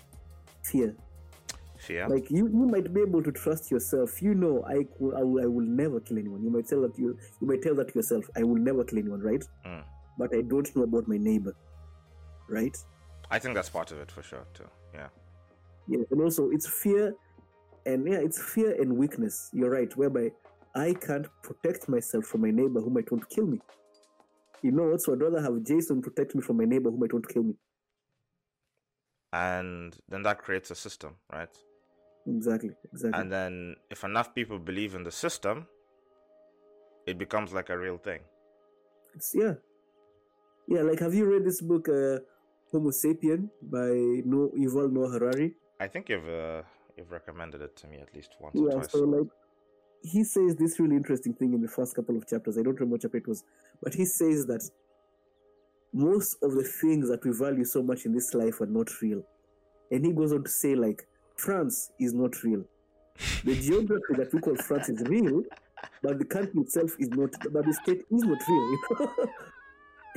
[0.62, 0.94] fear.
[1.78, 4.22] fear Like you, you might be able to trust yourself.
[4.22, 6.42] You know, I, will- I, will, I will never kill anyone.
[6.42, 8.24] You might tell that you, you might tell that to yourself.
[8.36, 9.44] I will never kill anyone, right?
[9.66, 9.82] Mm.
[10.18, 11.54] But I don't know about my neighbor,
[12.48, 12.76] right?
[13.30, 15.08] i think that's part of it for sure too yeah
[15.86, 17.14] Yeah, and also it's fear,
[17.84, 19.50] and yeah, it's fear and weakness.
[19.52, 19.92] You're right.
[20.00, 20.30] Whereby
[20.74, 23.58] I can't protect myself from my neighbor who might want to kill me.
[24.62, 25.00] You know what?
[25.02, 27.44] So I'd rather have Jason protect me from my neighbor who might want to kill
[27.44, 27.54] me.
[29.32, 31.54] and then that creates a system right
[32.26, 32.70] Exactly.
[32.92, 33.20] Exactly.
[33.20, 35.66] and then if enough people believe in the system
[37.06, 38.20] it becomes like a real thing
[39.14, 39.54] It's, yeah.
[40.66, 42.18] Yeah, like have you read this book, uh,
[42.70, 43.90] Homo Sapien by
[44.32, 45.54] no Yuval Noah Harari?
[45.80, 46.62] I think you've uh,
[46.96, 48.92] you've recommended it to me at least once or Yeah, twice.
[48.92, 49.28] so like
[50.02, 52.58] he says this really interesting thing in the first couple of chapters.
[52.58, 53.44] I don't remember what chapter it was,
[53.82, 54.62] but he says that
[55.92, 59.22] most of the things that we value so much in this life are not real.
[59.90, 62.64] And he goes on to say, like, France is not real.
[63.44, 65.42] The geography that we call France is real,
[66.02, 68.70] but the country itself is not, but the state is not real.
[68.70, 69.26] You know?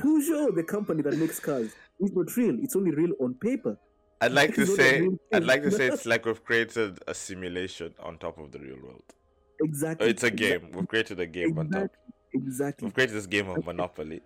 [0.00, 2.58] Peugeot, the company that makes cars, is not real.
[2.60, 3.76] It's only real on paper.
[4.20, 7.00] I'd like to It's not a say I'd like to say it's like we've created
[7.08, 9.02] a simulation on top of the real world.
[9.62, 10.08] Exactly.
[10.08, 10.70] It's a game.
[10.72, 11.90] We've created a game on top.
[12.34, 12.86] Exactly.
[12.86, 14.22] We've created this game of Monopoly.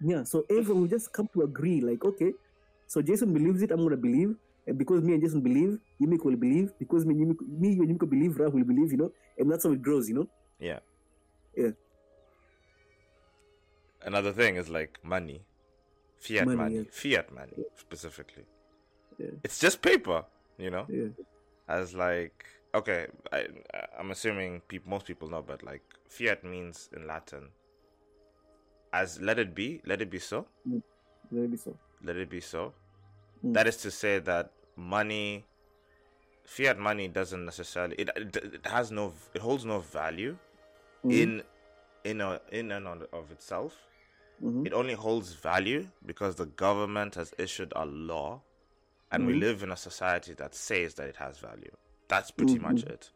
[0.00, 2.32] Yeah, so everyone will just come to agree, like, okay,
[2.86, 4.34] so Jason believes it, I'm gonna believe,
[4.66, 7.82] and because me and Jason believe, Yimiko will believe, because me, and Yimiko, me you
[7.82, 10.28] and Yimiko believe, Ra will believe, you know, and that's how it grows, you know.
[10.58, 10.78] yeah.
[11.56, 11.70] Yeah.
[14.02, 15.42] Another thing is like money,
[16.18, 18.44] fiat money, Money, fiat money specifically.
[19.18, 19.26] Yeah.
[19.44, 20.24] It's just paper,
[20.56, 20.86] you know.
[20.88, 21.08] Yeah,
[21.68, 23.46] As like okay, I
[23.98, 27.48] I'm assuming most people know, but like fiat means in Latin
[28.92, 30.46] as let it be, let it be so.
[31.30, 31.76] maybe so.
[32.02, 32.72] let it be so.
[33.44, 33.54] Mm.
[33.54, 35.44] That is to say that money,
[36.44, 40.36] fiat money, doesn't necessarily it, it it has no it holds no value
[41.04, 41.42] Mhm, in
[42.04, 43.76] in a, in and of itself.
[44.42, 48.40] mhm, It only holds value because the government has issued a law,
[49.12, 49.40] and we Mhm.
[49.40, 51.76] live in a society that says that it has value.
[52.10, 52.90] That's pretty much Mhm.
[52.90, 53.10] it.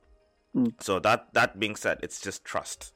[0.54, 0.82] Mm.
[0.82, 2.94] So that that being said, it's just trust.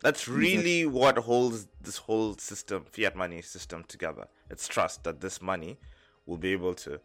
[0.00, 4.28] That's really what holds this whole system, fiat money system, together.
[4.48, 5.78] It's trust that this money
[6.24, 7.00] will be able to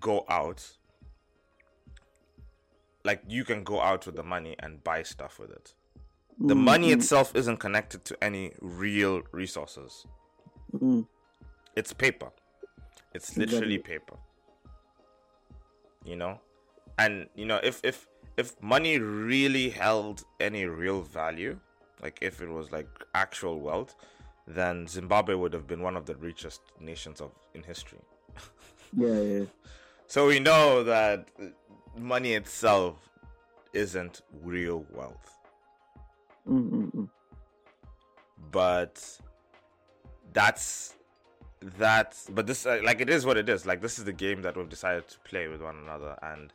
[0.00, 0.76] go out.
[3.04, 5.74] Like you can go out with the money and buy stuff with it.
[6.40, 10.04] The mm, money itself isn't connected to any real resources.
[10.72, 11.06] mm,
[11.76, 12.32] It's paper.
[13.14, 14.16] It's literally paper.
[16.04, 16.40] You know?
[16.98, 21.58] And you know, if if if money really held any real value,
[22.02, 23.94] like if it was like actual wealth,
[24.46, 28.00] then Zimbabwe would have been one of the richest nations of in history.
[28.96, 29.44] Yeah, yeah.
[30.06, 31.28] So we know that
[31.98, 32.96] money itself
[33.72, 35.36] isn't real wealth,
[38.52, 39.02] but
[40.32, 40.94] that's
[41.78, 43.66] that's but this uh, like it is what it is.
[43.66, 46.52] Like this is the game that we've decided to play with one another, and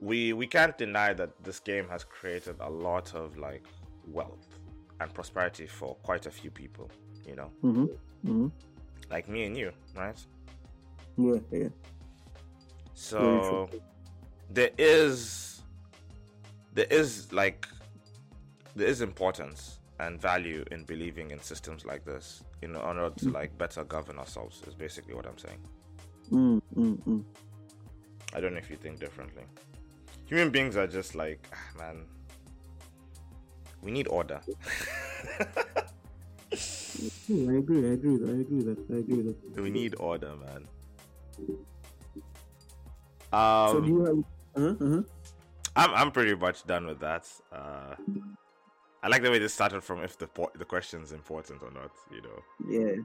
[0.00, 3.64] we we can't deny that this game has created a lot of like
[4.06, 4.46] wealth
[5.00, 6.90] and prosperity for quite a few people.
[7.26, 7.84] You know, Mm-hmm.
[8.26, 8.48] Mm-hmm.
[9.10, 10.18] like me and you, right?
[11.16, 11.68] Yeah, yeah.
[12.94, 13.68] So
[14.50, 15.62] there is
[16.74, 17.66] there is like
[18.76, 23.56] there is importance and value in believing in systems like this in order to like
[23.58, 25.58] better govern ourselves is basically what I'm saying.
[26.30, 27.24] Mm, mm, mm.
[28.34, 29.42] I don't know if you think differently.
[30.30, 32.06] Human beings are just like ah, man
[33.82, 34.40] we need order.
[36.52, 37.88] I agree.
[37.88, 38.34] I agree with that.
[38.36, 38.94] I agree with that.
[38.94, 39.62] I agree that.
[39.62, 40.68] we need order, man.
[43.66, 44.18] So do Um you have?
[44.56, 45.02] Uh-huh, uh-huh.
[45.76, 47.28] I'm I'm pretty much done with that.
[47.52, 47.96] Uh
[49.02, 51.92] I like the way this started from if the po- the question's important or not,
[52.10, 52.42] you know.
[52.68, 53.02] Yeah.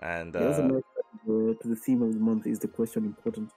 [0.00, 0.82] And Yeah, uh, nice
[1.28, 2.46] uh, to the theme of the month.
[2.46, 3.52] Is the question important?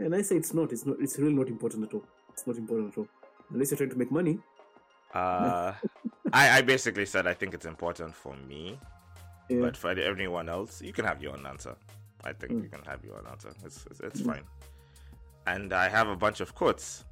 [0.00, 0.72] And I say it's not.
[0.72, 0.96] It's not.
[1.00, 2.04] It's really not important at all.
[2.32, 3.08] It's not important at all.
[3.50, 4.38] Unless you're trying to make money.
[5.14, 5.72] Uh,
[6.32, 8.78] I, I basically said I think it's important for me,
[9.48, 9.60] Yeah.
[9.60, 11.74] but for everyone else, you can have your own answer.
[12.22, 12.62] I think Mm.
[12.64, 13.50] you can have your own answer.
[13.64, 14.26] It's it's, it's Mm.
[14.26, 14.44] fine.
[15.46, 17.04] And I have a bunch of quotes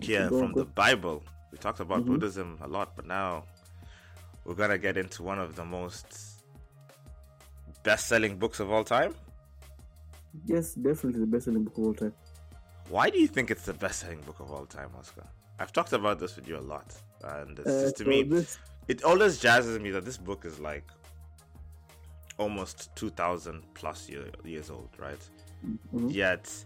[0.00, 1.22] here from the Bible.
[1.52, 2.06] We talked about Mhm.
[2.06, 3.44] Buddhism a lot, but now
[4.44, 6.42] we're gonna get into one of the most
[7.84, 9.14] best-selling books of all time.
[10.46, 12.14] Yes, definitely the best-selling book of all time.
[12.88, 15.24] Why do you think it's the best-selling book of all time, Oscar?
[15.58, 18.22] I've talked about this with you a lot, and it's Uh, just to so me
[18.22, 20.84] this, it always jazzes me that this book is like
[22.38, 25.18] almost 2000 plus year, years old right
[25.66, 26.12] Mhm.
[26.14, 26.64] yet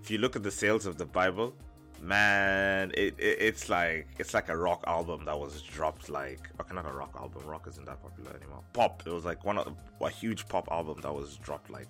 [0.00, 1.52] if you look at the sales of the bible
[2.00, 6.74] man it, it it's like it's like a rock album that was dropped like okay
[6.74, 9.74] not a rock album rock isn't that popular anymore pop it was like one of
[10.00, 11.88] a huge pop album that was dropped like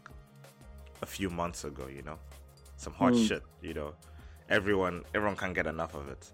[1.02, 2.18] a few months ago you know
[2.76, 3.28] some hot Mm.
[3.28, 3.94] shit you know
[4.48, 6.30] everyone everyone can get enough of it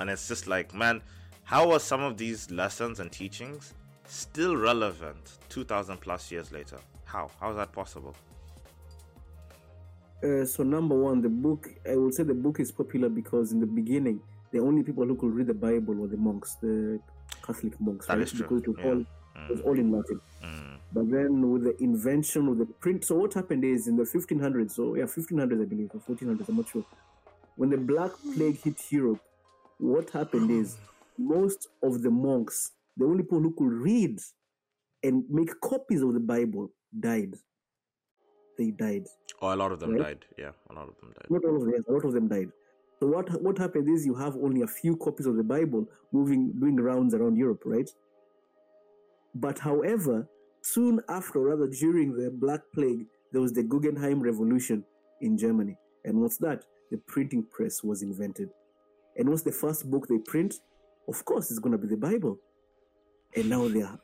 [0.00, 1.02] and it's just like man
[1.44, 3.74] how are some of these lessons and teachings
[4.06, 8.14] still relevant 2000 plus years later how how is that possible
[10.22, 11.66] uh, so number one, the book.
[11.90, 15.14] I will say the book is popular because in the beginning, the only people who
[15.16, 17.00] could read the Bible were the monks, the
[17.42, 18.30] Catholic monks, That right?
[18.30, 18.84] Because it was, yeah.
[18.84, 20.20] all, it was all in Latin.
[20.44, 24.02] Mm, But then with the invention of the print, so what happened is in the
[24.04, 26.84] 1500s, so yeah, 1500s I believe, or 1400s, I'm not sure.
[27.56, 29.20] When the Black Plague hit Europe,
[29.78, 30.76] what happened is
[31.18, 34.18] most of the monks, the only people who could read
[35.02, 37.34] and make copies of the Bible, died.
[38.58, 39.06] They died.
[39.40, 40.02] oh a lot of them Right.
[40.02, 41.72] died yeah a lot of them died Not all of them.
[41.88, 42.50] A lot of them died.
[42.98, 46.52] So what what happened is you have only a few copies of the Bible moving
[46.60, 47.88] doing rounds around Europe, right?
[49.34, 50.28] But however,
[50.72, 54.84] soon after, or rather during the Black Plague, there was the Guggenheim Revolution
[55.20, 55.76] in Germany.
[56.04, 56.64] And what's that?
[56.90, 58.50] The printing press was invented.
[59.16, 60.54] And what's the first book they print?
[61.08, 62.38] Of course, it's going to be the Bible.
[63.36, 63.98] And now there are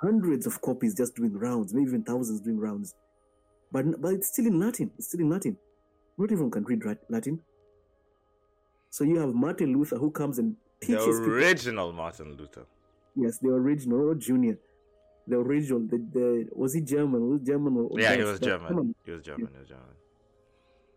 [0.00, 2.94] hundreds of copies just doing rounds, maybe even thousands doing rounds.
[3.72, 4.90] But, but it's still in Latin.
[4.98, 5.56] It's still in Latin.
[6.18, 7.40] Not everyone can read Latin.
[8.90, 11.32] So you have Martin Luther who comes and the teaches people.
[11.34, 12.66] original martin luther
[13.16, 14.58] Yes, the original, not junior.
[15.26, 17.30] The original, the, the was he German?
[17.30, 19.94] Was he German or, yeah he was german he was german he was german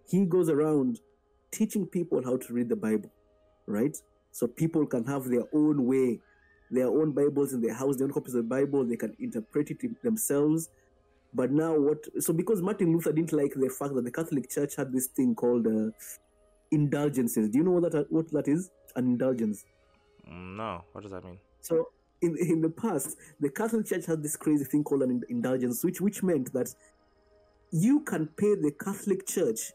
[0.10, 1.00] He goes around
[1.52, 3.12] teaching people how to read the Bible,
[3.66, 3.96] right?
[4.32, 6.20] So people can have their own way,
[6.72, 8.86] their own Bibles in their house, their own copies of the Bible.
[8.86, 10.70] They can interpret it themselves.
[11.34, 12.00] But now, what?
[12.20, 15.36] So because Martin Luther didn't like the fact that the Catholic Church had this thing
[15.36, 15.92] called uh,
[16.72, 17.50] indulgences.
[17.50, 18.70] Do you know what that what that is?
[18.96, 19.66] An indulgence.
[20.30, 21.90] Mm, no what does that mean So
[22.22, 26.02] in in the past, the Catholic Church had this crazy thing called an indulgence, which
[26.02, 26.74] which meant that
[27.72, 29.72] you can pay the Catholic Church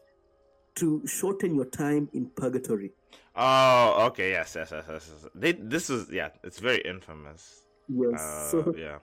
[0.75, 2.91] to shorten your time in purgatory.
[3.35, 5.29] oh okay yes yes yes yes, yes.
[5.35, 8.19] They, this is yeah it's very infamous Yes.
[8.21, 8.97] uh, so yeah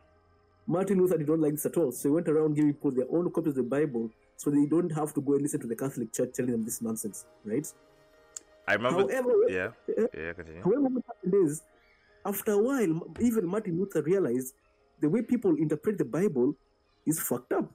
[0.67, 1.91] Martin Luther did not like this at all.
[1.91, 4.91] So he went around giving people their own copies of the Bible, so they don't
[4.91, 7.67] have to go and listen to the Catholic Church telling them this nonsense, right?
[8.69, 9.69] i remember However, yeah
[10.15, 11.63] yeah continue However, what happened is,
[12.25, 14.55] after a while, even Martin Luther realized
[15.01, 16.55] the way people interpret the Bible
[17.07, 17.73] is fucked up.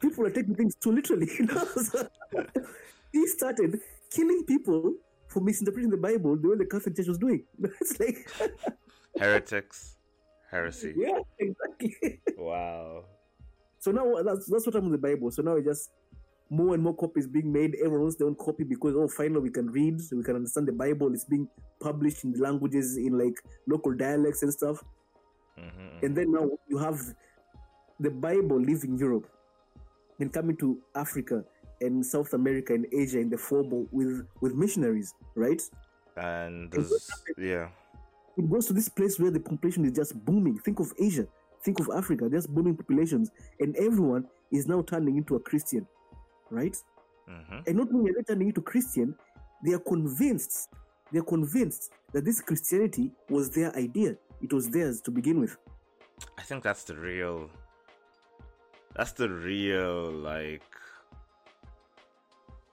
[0.00, 1.28] People are taking things too literally.
[1.38, 1.64] You know?
[1.64, 2.08] So
[3.12, 3.80] he started
[4.10, 4.94] killing people
[5.28, 7.44] for misinterpreting the Bible the way the Catholic Church was doing.
[7.80, 8.28] It's like,
[9.18, 9.96] heretics
[10.50, 10.94] heresy.
[10.96, 12.20] Yeah, exactly.
[12.36, 13.04] Wow.
[13.78, 15.30] so now that's that's what I'm with the Bible.
[15.30, 15.90] So now it just
[16.50, 17.76] more and more copies being made.
[17.76, 20.72] Everyone wants their own copy because oh, finally we can read, we can understand the
[20.72, 21.12] Bible.
[21.14, 21.48] It's being
[21.80, 23.34] published in the languages in like
[23.66, 24.82] local dialects and stuff.
[25.56, 27.00] hmm And then now you have
[28.00, 29.30] the Bible leaving Europe
[30.18, 31.44] and coming to Africa
[31.80, 35.62] and South America and Asia in the form with with missionaries, right?
[36.16, 37.68] And this, yeah.
[38.36, 40.58] It goes to this place where the population is just booming.
[40.58, 41.26] Think of Asia,
[41.62, 43.30] think of Africa, just booming populations,
[43.60, 45.86] and everyone is now turning into a Christian,
[46.50, 46.76] right?
[47.28, 49.14] hmm And not only are they turning into Christian,
[49.64, 50.68] they are convinced,
[51.12, 54.16] they are convinced that this Christianity was their idea.
[54.42, 55.56] It was theirs to begin with.
[56.38, 57.50] I think that's the real.
[58.96, 60.62] That's the real like.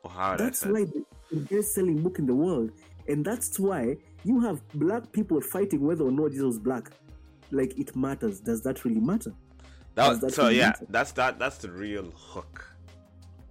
[0.04, 2.72] Oh, how That's why the the best-selling book in the world,
[3.08, 6.92] and that's why you have black people fighting whether or not Jesus was black.
[7.52, 8.40] Like it matters.
[8.40, 9.34] Does that really matter?
[9.96, 10.86] That, that so really yeah, matter?
[10.90, 11.40] that's that.
[11.40, 12.66] That's the real hook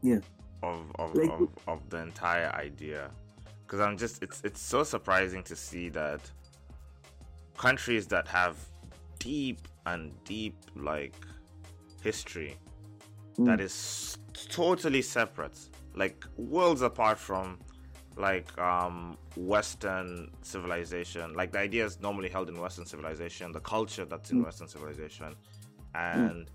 [0.03, 0.21] Yeah.
[0.63, 3.11] of of, Like- of, of the entire idea.
[3.63, 6.21] Because I'm just it's it's so surprising to see that
[7.57, 8.57] countries that have
[9.19, 11.15] deep and deep like
[12.03, 12.57] history
[13.39, 13.45] Mm.
[13.47, 14.17] that is
[14.49, 15.59] totally separate,
[15.95, 17.59] like worlds apart from
[18.17, 24.31] like um western civilization like the ideas normally held in western civilization the culture that's
[24.31, 24.47] in Mm.
[24.47, 25.37] western civilization
[25.95, 26.51] and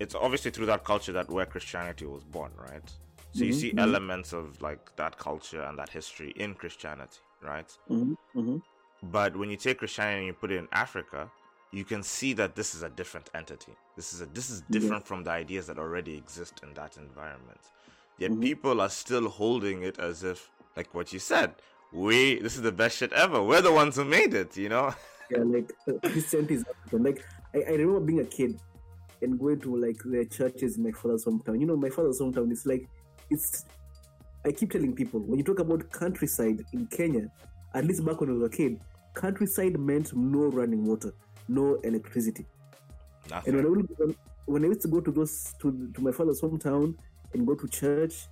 [0.00, 2.90] it's obviously through that culture that where christianity was born right
[3.32, 3.78] so you Mhm, see mhm.
[3.78, 8.56] elements of like that culture and that history in christianity right hmm hmm
[9.10, 11.28] but when you take Christianity and you put it in Africa,
[11.72, 13.72] you can see that this is a different entity.
[13.96, 17.60] This is a this is different from the ideas that already exist in that environment.
[18.18, 18.40] Yet Mhm.
[18.40, 21.54] people are still holding it as if, like what you said,
[21.92, 23.42] we this is the best shit ever.
[23.42, 24.94] We're the ones who made it, you know.
[25.30, 27.02] Yeah, like uh, Christianity is African.
[27.02, 27.24] Like
[27.54, 28.60] I, I remember being a kid
[29.22, 31.60] and going to like the churches in my father's hometown.
[31.60, 32.88] You know, my father's hometown is like
[33.30, 33.64] it's.
[34.44, 37.30] I keep telling people when you talk about countryside in Kenya,
[37.74, 38.80] at least back when I was a kid,
[39.14, 41.14] countryside meant no running water,
[41.48, 42.46] no electricity.
[43.46, 44.16] And when I, would,
[44.46, 46.94] when I used to go to those to, to my father's hometown
[47.32, 48.26] and go to church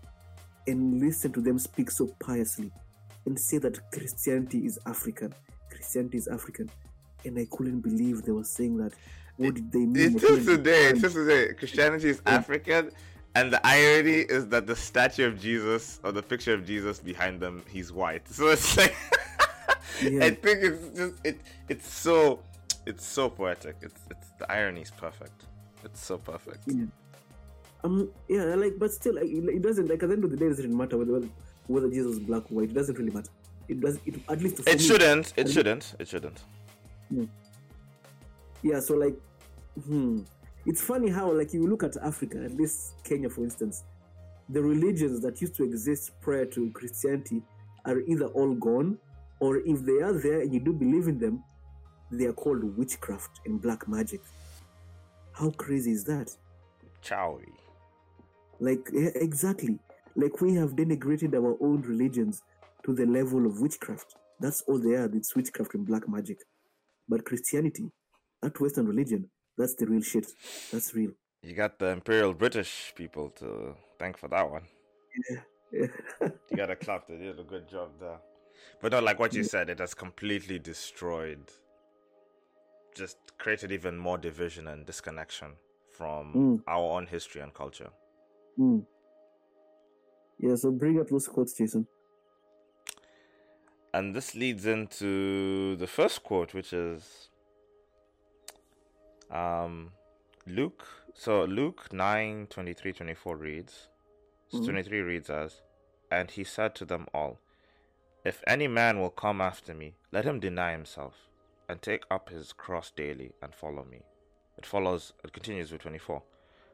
[0.66, 2.70] and listen to them speak so piously
[3.26, 5.32] and say that Christianity is African,
[5.70, 6.70] Christianity is African,
[7.24, 8.92] and I couldn't believe they were saying that.
[9.40, 10.18] Did they mean?
[10.18, 10.88] Today.
[10.90, 11.54] It's still today.
[11.54, 12.90] Christianity is African,
[13.34, 17.40] and the irony is that the statue of Jesus or the picture of Jesus behind
[17.40, 18.28] them, he's white.
[18.28, 18.94] So it's like,
[20.02, 20.24] Yeah.
[20.26, 21.40] I think it's just it.
[21.68, 22.40] It's so,
[22.86, 23.76] it's so poetic.
[23.82, 25.44] It's it's the irony is perfect.
[25.84, 26.60] It's so perfect.
[26.66, 26.84] Yeah.
[27.84, 28.10] Um.
[28.28, 28.44] Yeah.
[28.54, 29.88] Like, but still, like, it it doesn't.
[29.88, 31.26] Like, at the end of the day, it doesn't matter whether
[31.66, 32.70] whether, Jesus is black or white.
[32.70, 33.30] It doesn't really matter.
[33.68, 33.98] It does.
[34.06, 35.32] It at least It me- shouldn't.
[35.36, 35.94] It shouldn't.
[35.98, 36.40] It shouldn't.
[38.62, 39.16] Yeah, so like,
[39.86, 40.22] hmm,
[40.66, 43.84] it's funny how like you look at Africa, at least Kenya, for instance,
[44.48, 47.42] the religions that used to exist prior to Christianity
[47.84, 48.98] are either all gone,
[49.38, 51.42] or if they are there and you do believe in them,
[52.10, 54.20] they are called witchcraft and black magic.
[55.32, 56.36] How crazy is that?
[57.02, 57.46] Chowy.
[58.58, 59.78] Like, yeah, exactly.
[60.16, 62.42] Like we have denigrated our own religions
[62.84, 64.16] to the level of witchcraft.
[64.40, 65.08] That's all they are.
[65.14, 66.38] It's witchcraft and black magic.
[67.08, 67.90] But Christianity,
[68.42, 69.30] that Western religion,
[69.60, 70.26] that's the real shit.
[70.72, 71.12] That's real.
[71.42, 74.62] You got the Imperial British people to thank for that one.
[75.30, 75.40] Yeah.
[75.72, 75.86] yeah.
[76.50, 77.06] You got to clap.
[77.08, 78.18] They did a good job there.
[78.82, 79.70] But not like what you said.
[79.70, 81.50] It has completely destroyed.
[82.94, 85.52] Just created even more division and disconnection
[85.96, 86.62] from Mm.
[86.66, 87.90] our own history and culture.
[88.58, 88.84] Mm.
[90.38, 91.86] Yeah, so bring up those quotes, Jason.
[93.92, 97.29] And this leads into the first quote, which is
[99.30, 99.92] um,
[100.46, 100.86] Luke.
[101.14, 103.88] So Luke 9 23 24 reads,
[104.52, 104.64] Mhm.
[104.64, 105.62] 23 reads as,
[106.10, 107.38] And he said to them all,
[108.24, 111.28] If any man will come after me, let him deny himself
[111.68, 114.02] and take up his cross daily and follow me.
[114.58, 116.22] It follows, it continues with 24.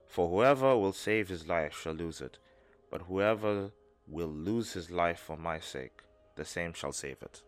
[0.09, 2.39] For whoever will save his life shall lose it,
[2.91, 3.73] but whoever
[4.09, 6.03] will lose his life for my sake,
[6.37, 7.43] the same shall save it.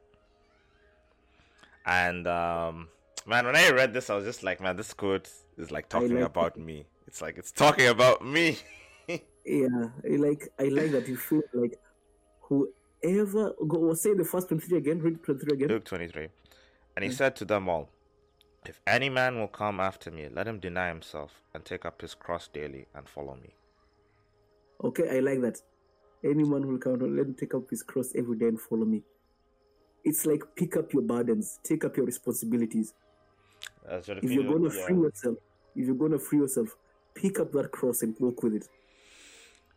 [1.86, 2.88] And um,
[3.29, 6.14] man, when I read this, I was just like, man, this quote is like talking
[6.14, 6.87] like about me.
[7.07, 8.59] It's like it's talking about me.
[9.47, 11.79] Yeah, I like I like that you feel like
[12.43, 15.68] whoever go say the first twenty three again, read twenty three again.
[15.68, 16.29] Luke 23.
[16.95, 17.89] And he said to them all,
[18.66, 22.14] If any man will come after me, let him deny himself and take up his
[22.14, 23.55] cross daily and follow me.
[24.85, 25.62] Okay, I like that.
[26.22, 29.03] Anyone will come, let him take up his cross every day and follow me.
[30.05, 32.93] It's like pick up your burdens, take up your responsibilities.
[33.87, 34.87] As if you're going to yeah.
[34.87, 35.37] free yourself,
[35.76, 36.76] if you're going to free yourself,
[37.14, 38.68] pick up that cross and walk with it.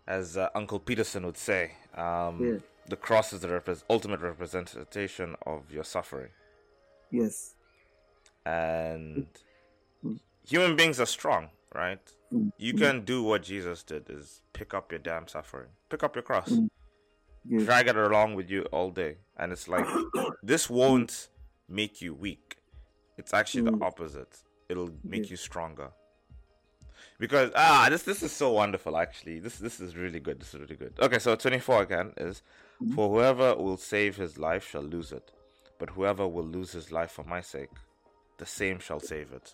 [0.07, 2.59] as uh, Uncle Peterson would say, um, Yeah.
[2.87, 6.31] the cross is the ultimate representation of your suffering.
[7.11, 7.55] Yes.
[8.45, 9.27] And
[10.03, 10.19] Mm.
[10.43, 12.01] human beings are strong, right?
[12.33, 12.51] Mm.
[12.57, 16.23] You can do what Jesus did: is pick up your damn suffering, pick up your
[16.23, 16.69] cross, Mm.
[17.45, 17.65] Yes.
[17.65, 19.85] drag it along with you all day, and it's like
[20.43, 21.29] this won't
[21.67, 22.57] make you weak.
[23.21, 23.87] It's actually the Mm.
[23.89, 24.33] opposite.
[24.69, 25.31] It'll make Yeah.
[25.33, 25.89] you stronger.
[27.23, 28.93] Because ah, this this is so wonderful.
[29.05, 30.37] Actually, this this is really good.
[30.41, 30.93] This is really good.
[31.05, 32.35] Okay, so twenty four again is
[32.81, 32.95] Mm-hmm.
[32.95, 35.27] for whoever will save his life shall lose it,
[35.79, 37.69] but whoever will lose his life for my sake,
[38.41, 39.47] the same shall save it.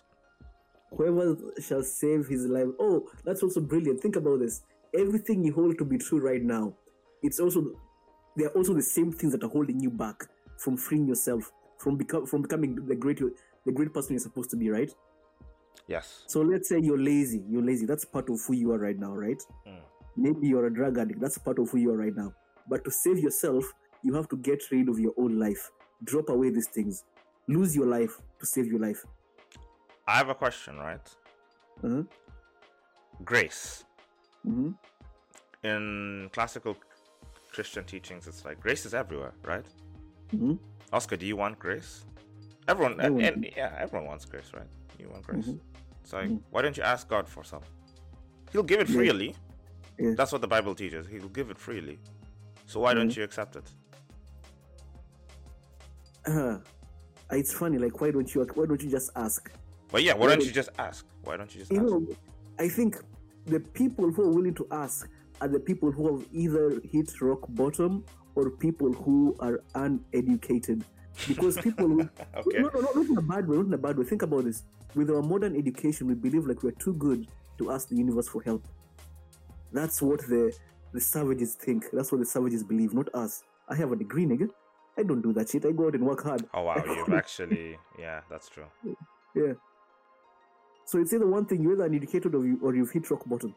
[0.96, 1.26] Whoever
[1.66, 2.68] shall save his life.
[2.80, 2.96] Oh,
[3.26, 4.00] that's also brilliant.
[4.00, 4.62] Think about this.
[5.02, 6.64] Everything you hold to be true right now,
[7.22, 7.60] it's also
[8.36, 11.52] they are also the same things that are holding you back from freeing yourself
[11.82, 13.20] from become from becoming the great
[13.68, 14.92] the great person you're supposed to be, right?
[15.86, 16.24] Yes.
[16.26, 17.42] So let's say you're lazy.
[17.48, 17.84] You're lazy.
[17.86, 19.42] That's part of who you are right now, right?
[19.66, 19.80] Mm.
[20.16, 21.20] Maybe you're a drug addict.
[21.20, 22.32] That's part of who you are right now.
[22.66, 23.64] But to save yourself,
[24.02, 25.70] you have to get rid of your own life.
[26.04, 27.04] Drop away these things.
[27.46, 29.04] Lose your life to save your life.
[30.06, 31.06] I have a question, right?
[31.84, 32.02] Uh-huh.
[33.24, 33.84] Grace.
[34.44, 34.70] hmm
[35.62, 36.76] In classical
[37.52, 39.66] Christian teachings, it's like grace is everywhere, right?
[40.30, 40.54] hmm
[40.92, 41.92] Oscar, do you want grace?
[42.68, 44.66] Everyone, want and, yeah, everyone wants grace, right?
[44.98, 45.46] You want grace.
[45.46, 45.58] Mhm.
[46.02, 46.42] It's like, Mhm.
[46.50, 47.62] why don't you ask God for some?
[48.52, 49.34] He'll give it freely.
[49.98, 50.12] Yeah.
[50.16, 51.06] That's what the Bible teaches.
[51.06, 51.98] He'll give it freely.
[52.66, 53.16] So why don't Mhm.
[53.16, 53.64] you accept it?
[56.26, 56.58] Uh,
[57.32, 57.78] it's funny.
[57.78, 58.44] Like, why don't you?
[58.54, 59.50] Why don't you just ask?
[59.90, 61.06] But yeah, why Why don't don't- you just ask?
[61.24, 61.86] Why don't you just You ask?
[61.90, 62.06] know,
[62.58, 62.96] I think
[63.46, 65.08] the people who are willing to ask
[65.40, 68.04] are the people who have either hit rock bottom
[68.34, 70.84] or people who are uneducated.
[71.26, 72.00] Because people
[72.36, 72.58] Okay.
[72.58, 74.04] no, no, no, not in a bad way, not in a bad way.
[74.04, 74.62] Think about this.
[74.94, 77.26] With our modern education, we believe like we're too good
[77.58, 78.64] to ask the universe for help.
[79.72, 80.56] That's what the
[80.92, 81.86] the savages think.
[81.92, 83.42] That's what the savages believe, not us.
[83.68, 84.48] I have a degree, nigga.
[84.96, 85.64] I don't do that shit.
[85.66, 86.44] I go out and work hard.
[86.54, 88.64] Oh wow, you've actually yeah, that's true.
[89.34, 89.52] Yeah.
[90.86, 93.54] So it's either one thing you're either uneducated or you or you've hit rock bottom.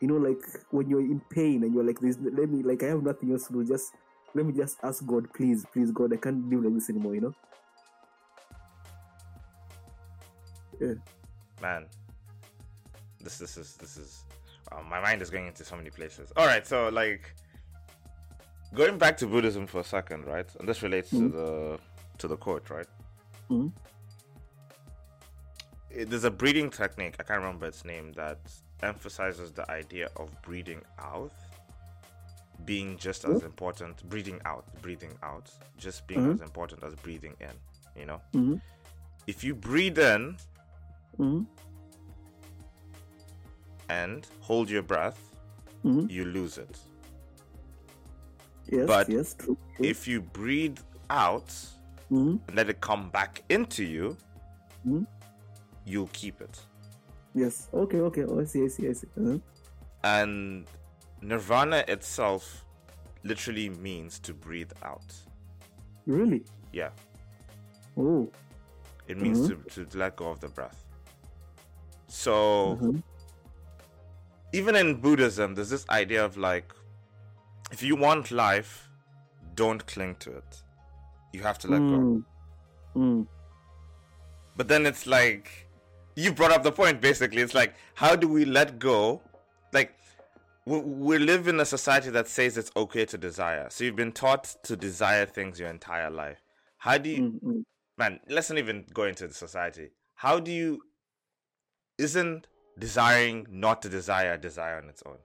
[0.00, 2.86] You know, like when you're in pain and you're like, "This, let me, like, I
[2.86, 3.64] have nothing else to do.
[3.64, 3.92] Just
[4.34, 7.20] let me just ask God, please, please, God, I can't live like this anymore." You
[7.22, 7.34] know?
[10.80, 10.94] Yeah.
[11.60, 11.86] Man.
[13.22, 14.24] This this is this is
[14.72, 16.32] um, my mind is going into so many places.
[16.36, 17.34] All right, so like
[18.74, 20.48] going back to Buddhism for a second, right?
[20.58, 21.32] And this relates to Mhm.
[21.32, 21.80] the
[22.18, 22.86] to the quote, right?
[23.50, 23.72] Mhm.
[25.90, 28.38] It- there's a breeding technique, I can't remember its name, that
[28.82, 31.32] emphasizes the idea of breeding out
[32.66, 36.34] being just as important breathing out, breathing out, just being Mhm.
[36.34, 37.52] as important as breathing in,
[37.96, 38.20] you know?
[38.34, 38.56] Mm-hmm.
[39.26, 40.36] If you breathe in
[41.18, 41.44] Mm-hmm.
[43.88, 45.18] and hold your breath,
[45.84, 46.10] Mm-hmm.
[46.10, 46.78] you lose it.
[48.68, 48.86] Yes.
[48.86, 49.34] But yes.
[49.34, 49.56] True.
[49.76, 49.86] true.
[49.86, 51.48] If you breathe out
[52.10, 52.40] Mhm.
[52.46, 54.16] and let it come back into you,
[55.84, 56.60] you'll keep it.
[57.34, 57.68] Yes.
[57.72, 58.00] Okay.
[58.00, 58.24] Okay.
[58.24, 58.64] Oh, I see.
[58.64, 58.88] I see.
[58.88, 59.06] I see.
[59.18, 59.38] Uh-huh.
[60.04, 60.66] And
[61.22, 62.64] nirvana itself
[63.22, 65.14] literally means to breathe out.
[66.06, 66.44] Really?
[66.72, 66.90] Yeah,
[67.96, 68.30] Oh.
[69.06, 69.72] it means Mhm.
[69.74, 70.84] to, to let go of the breath.
[72.08, 73.02] So, Mhm.
[74.52, 76.72] even in Buddhism, there's this idea of like,
[77.70, 78.88] if you want life,
[79.54, 80.62] don't cling to it.
[81.32, 81.84] You have to let go.
[81.84, 82.24] Mm.
[82.96, 83.26] Mm.
[84.56, 85.68] But then it's like
[86.16, 87.40] you brought up the point basically.
[87.42, 89.22] It's like how do we let go?
[89.72, 89.94] Like
[90.78, 93.68] we, live in a society that says it's okay to desire.
[93.70, 96.38] So you've been taught to desire things your entire life.
[96.78, 97.40] How do you Mm.
[97.42, 97.64] Mm.
[97.98, 99.90] man, let's not even go into the society.
[100.14, 100.82] How do you
[101.98, 102.46] isn't
[102.78, 105.18] desiring not to desire desire on its own?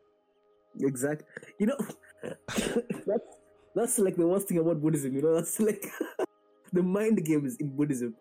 [0.80, 1.28] Exactly.
[1.60, 1.78] You know,
[3.08, 3.30] that's
[3.76, 5.16] that's like the worst thing about Buddhism.
[5.16, 5.86] You know, that's like
[6.74, 8.16] the mind games in Buddhism.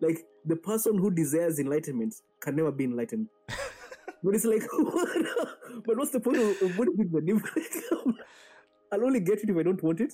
[0.00, 3.28] Like the person who desires enlightenment can never be enlightened.
[3.48, 4.62] but it's like,
[5.86, 7.10] but what's the point of, Buddhism?
[7.12, 7.28] then?
[7.36, 8.14] If-
[8.92, 10.12] I'll only get it if I don't want it.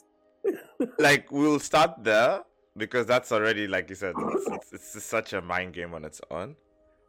[0.98, 2.40] like we'll start there
[2.76, 6.20] because that's already like you said it's, it's, it's such a mind game on its
[6.30, 6.56] own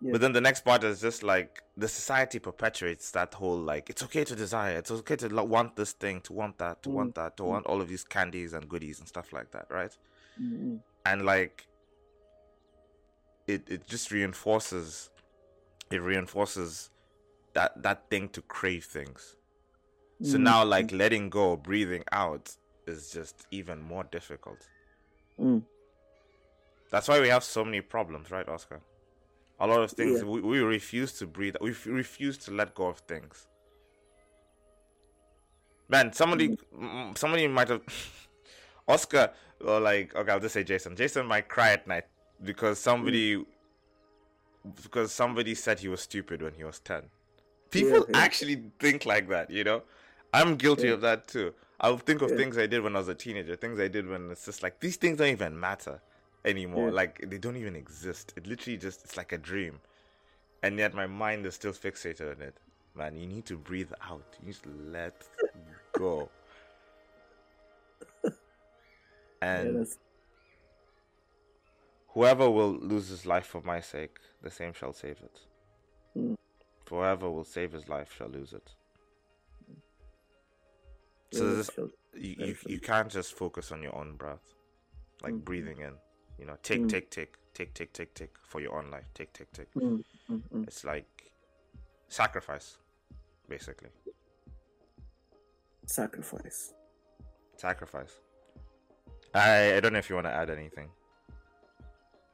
[0.02, 0.12] Yeah.
[0.12, 4.04] but then the next part is just like the society perpetuates that whole like it's
[4.04, 6.94] okay to desire it's okay to lo- want this thing to want that to Mm,
[6.94, 9.98] want that to want all of these candies and goodies and stuff like that right
[10.42, 10.80] Mm-mm.
[11.06, 11.66] and like
[13.48, 15.10] it it just reinforces
[15.92, 16.90] it reinforces
[17.54, 19.36] that that thing to crave things
[20.22, 20.42] so Mm.
[20.42, 22.56] now like letting go breathing out
[22.88, 24.68] is just even more difficult
[25.40, 25.64] Mm.
[26.92, 28.80] That's why we have so many problems, right, Oscar?
[29.60, 30.28] A lot of things Yeah.
[30.30, 31.56] we, we refuse to breathe.
[31.60, 33.48] We f- refuse to let go of things.
[35.90, 37.82] Man, somebody, mm, somebody might have,
[38.88, 40.96] Oscar, or like, okay, I'll just say Jason.
[40.96, 42.06] Jason might cry at night
[42.44, 43.44] because somebody,
[44.84, 47.04] because somebody said he was stupid when he was ten.
[47.74, 48.18] People yeah.
[48.18, 49.84] actually think like that, you know.
[50.34, 50.94] I'm guilty Yeah.
[50.94, 51.54] of that too.
[51.80, 52.38] I'll think of Yeah.
[52.38, 54.80] things I did when I was a teenager, things I did when it's just like
[54.80, 56.00] these things don't even matter
[56.46, 56.92] anymore.
[56.92, 58.34] Like they don't even exist.
[58.36, 59.80] It literally just it's like a dream.
[60.62, 62.56] And yet my mind is still fixated on it.
[62.96, 64.38] Man, you need to breathe out.
[64.40, 65.28] You need to let
[65.94, 66.30] go.
[69.42, 69.86] And
[72.10, 75.40] whoever will lose his life for my sake, the same shall save it.
[76.18, 76.36] Mm.
[76.94, 78.68] Whoever will save his life shall lose it.
[81.32, 81.72] So this,
[82.14, 84.54] you, you, you can't just focus on your own breath
[85.24, 85.44] like Mhm.
[85.50, 85.94] breathing in
[86.38, 86.90] you know take Mm.
[86.94, 90.42] take take take take take take for your own life take take take Mm, mm,
[90.54, 90.68] mm.
[90.68, 91.32] it's like
[92.10, 92.78] sacrifice
[93.50, 93.90] basically
[95.88, 96.74] Sacrifice.
[97.66, 98.14] sacrifice
[99.34, 100.90] i i don't know if you want to add anything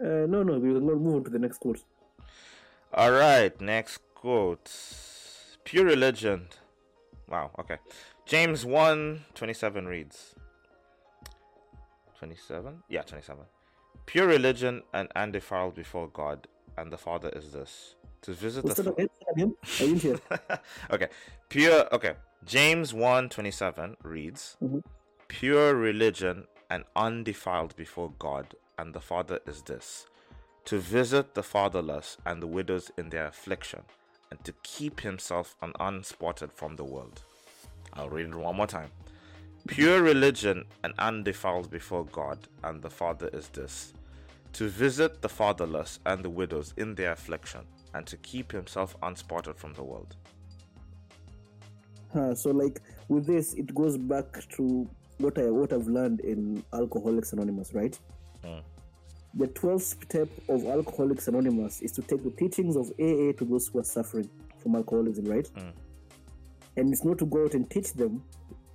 [0.01, 1.83] Uh, no, no, we will move on to the next course.
[2.93, 4.69] all right next quote
[5.63, 6.47] pure religion
[7.29, 7.77] wow okay
[8.25, 10.35] james 1 27 reads
[12.17, 13.45] 27 yeah 27
[14.05, 16.47] pure religion and undefiled before god
[16.77, 19.07] and the father is this to visit What's the again?
[19.33, 19.55] Again?
[19.63, 20.19] I didn't hear.
[20.91, 21.07] okay.
[21.47, 22.15] Pure okay.
[22.45, 24.83] James 1:27 reads, Mhm.
[25.29, 30.05] "Pure religion and undefiled before God and the Father is this:
[30.65, 33.83] to visit the fatherless and the widows in their affliction,
[34.31, 37.21] and to keep himself un- unspotted from the world."
[37.93, 38.91] I'll read it one more time.
[39.67, 43.93] Pure religion and undefiled before God and the Father is this:
[44.53, 47.61] to visit the fatherless and the widows in their affliction,
[47.93, 50.15] and to keep himself unspotted from the world.
[52.13, 56.63] Huh, so like with this, it goes back to what I what I've learned in
[56.73, 57.97] Alcoholics Anonymous, right?
[58.43, 58.63] Mm.
[59.35, 63.67] The 12th step of Alcoholics Anonymous is to take the teachings of AA to those
[63.67, 65.47] who are suffering from alcoholism, right?
[65.55, 65.71] Mm.
[66.77, 68.23] And it's not to go out and teach them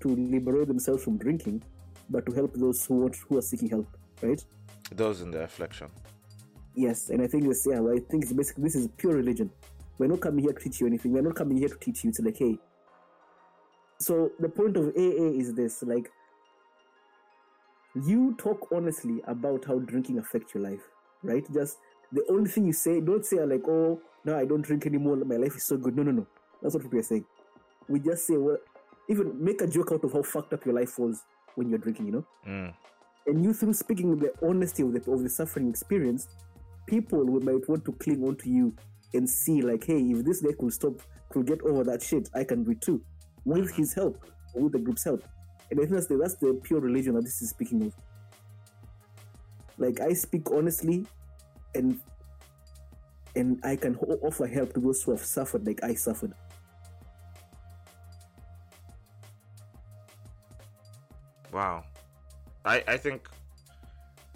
[0.00, 1.62] to liberate themselves from drinking,
[2.08, 3.88] but to help those who want who are seeking help,
[4.22, 4.42] right?
[4.92, 5.88] Those in their affliction.
[6.74, 9.50] Yes, and I think this, yeah, I think it's basically this is pure religion.
[9.98, 11.12] We're not coming here to teach you anything.
[11.12, 12.10] We're not coming here to teach you.
[12.10, 12.58] It's like, hey.
[13.98, 16.10] So the point of AA is this: like,
[17.94, 20.82] you talk honestly about how drinking affects your life,
[21.22, 21.44] right?
[21.52, 21.78] Just
[22.12, 25.16] the only thing you say, don't say like, oh, no, I don't drink anymore.
[25.16, 25.96] My life is so good.
[25.96, 26.26] No, no, no.
[26.62, 27.24] That's what people are saying.
[27.88, 28.56] We just say, well,
[29.08, 31.22] even make a joke out of how fucked up your life was
[31.56, 32.06] when you're drinking.
[32.06, 32.74] You know Mm.
[33.26, 36.26] and you through speaking with the honesty of the of the suffering experience,
[36.86, 38.74] people will might want to cling onto you
[39.12, 40.94] and see like, hey, if this guy could stop,
[41.30, 43.02] could get over that shit, I can do it too,
[43.44, 44.24] with his help,
[44.54, 45.22] with the group's help.
[45.74, 47.92] And I think that's the that's the pure religion that this is speaking of.
[49.76, 51.04] Like I speak honestly,
[51.74, 51.98] and
[53.34, 56.32] and I can offer help to those who have suffered like I suffered.
[61.52, 61.82] Wow.
[62.64, 63.28] I I think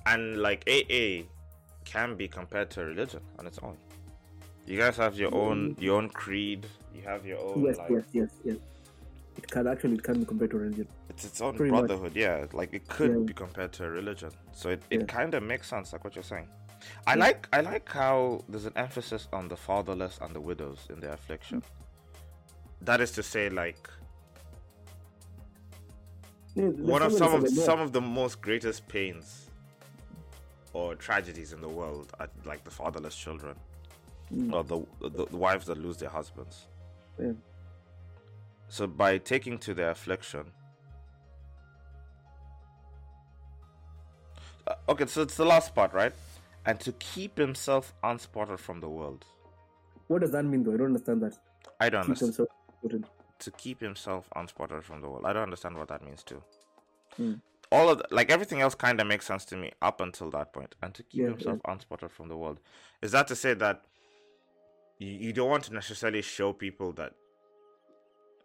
[0.07, 1.23] and like AA
[1.85, 3.77] can be compared to a religion on its own.
[4.67, 5.37] You guys have your mm.
[5.37, 6.67] own your own creed.
[6.93, 8.57] You have your own Yes, like yes, yes, yes.
[9.39, 10.89] It can actually it can be compared to religion.
[11.09, 11.87] it's its own Pretty much.
[11.87, 12.15] brotherhood.
[12.17, 13.25] Yeah, like it could Yeah.
[13.31, 14.31] be compared to a religion.
[14.53, 15.07] So it, it Yeah.
[15.07, 16.49] kind of makes sense, like what you're saying.
[17.07, 20.99] I like I like how there's an emphasis on the fatherless and the widows in
[21.01, 21.63] their affliction.
[22.83, 23.89] That is to say, like
[26.55, 26.65] Yeah,
[26.97, 29.51] one of some of some of the most greatest pains
[30.73, 33.57] or tragedies in the world are like the fatherless children
[34.33, 34.53] Mm.
[34.53, 34.79] or the,
[35.17, 36.67] the the wives that lose their husbands.
[37.19, 37.33] Yeah.
[38.69, 40.53] So by taking to their affliction,
[44.69, 46.13] Uh, okay, so it's the last part, right?
[46.67, 49.25] And to keep himself unspotted from the world.
[50.09, 50.75] What does that mean, though?
[50.75, 51.39] I don't understand that.
[51.81, 52.49] I don't Keep understand.
[53.39, 55.25] to keep himself unspotted from the world.
[55.25, 56.43] I don't understand what that means too.
[57.17, 57.35] Hmm.
[57.71, 60.53] All of the, like everything else kind of makes sense to me up until that
[60.53, 60.75] point.
[60.83, 62.61] and to keep Yeah, himself unspotted from the world.
[63.01, 63.85] Is that to say that
[64.99, 67.15] you, you don't want to necessarily show people that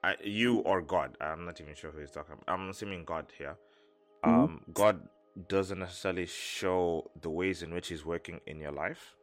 [0.04, 1.18] I, you or God?
[1.22, 2.34] I'm not even sure who he's talking.
[2.34, 2.54] About.
[2.54, 3.56] I'm assuming God here.
[4.26, 4.30] Mhm.
[4.44, 5.08] Um, God
[5.48, 9.16] doesn't necessarily show the ways in which He's working in your life.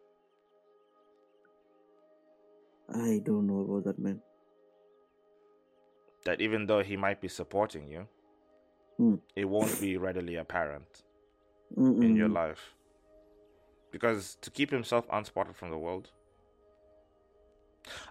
[2.93, 4.21] I don't know about that, man.
[6.25, 8.09] That even though He might be supporting you,
[8.97, 9.17] Hmm.
[9.37, 11.05] it won't be readily apparent
[11.77, 12.03] Mm-mm.
[12.05, 12.75] in your life.
[13.93, 16.13] because to keep himself unspotted from the world.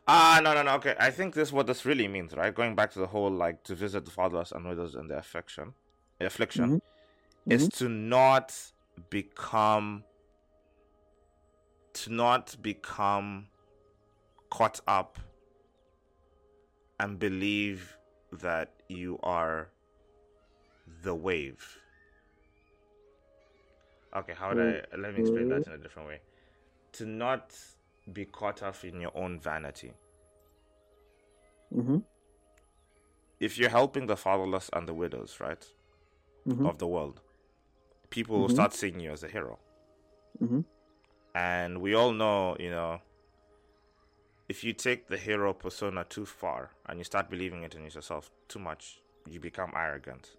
[0.07, 0.75] Ah, no, no, no.
[0.75, 2.53] Okay, I think this is what this really means, right?
[2.53, 5.73] Going back to the whole like to visit the fatherless and widows in their affliction,
[6.19, 6.81] affliction,
[7.47, 7.53] Mhm.
[7.53, 8.71] is to not
[9.09, 10.03] become,
[11.93, 13.47] to not become
[14.49, 15.19] caught up
[16.99, 17.97] and believe
[18.31, 19.69] that you are
[21.03, 21.77] the wave.
[24.15, 26.21] Okay, how would I let me explain that in a different way?
[26.93, 27.55] To not
[28.13, 29.93] be caught up in your own vanity.
[31.73, 31.99] Mm-hmm.
[33.39, 35.65] If you're helping the fatherless and the widows, right,
[36.47, 36.67] Mhm.
[36.67, 37.21] of the world,
[38.09, 38.53] people will Mhm.
[38.53, 39.59] start seeing you as a hero.
[40.41, 40.61] Mm-hmm.
[41.35, 43.01] And we all know, you know,
[44.49, 48.31] if you take the hero persona too far and you start believing it in yourself
[48.47, 50.35] too much, you become arrogant.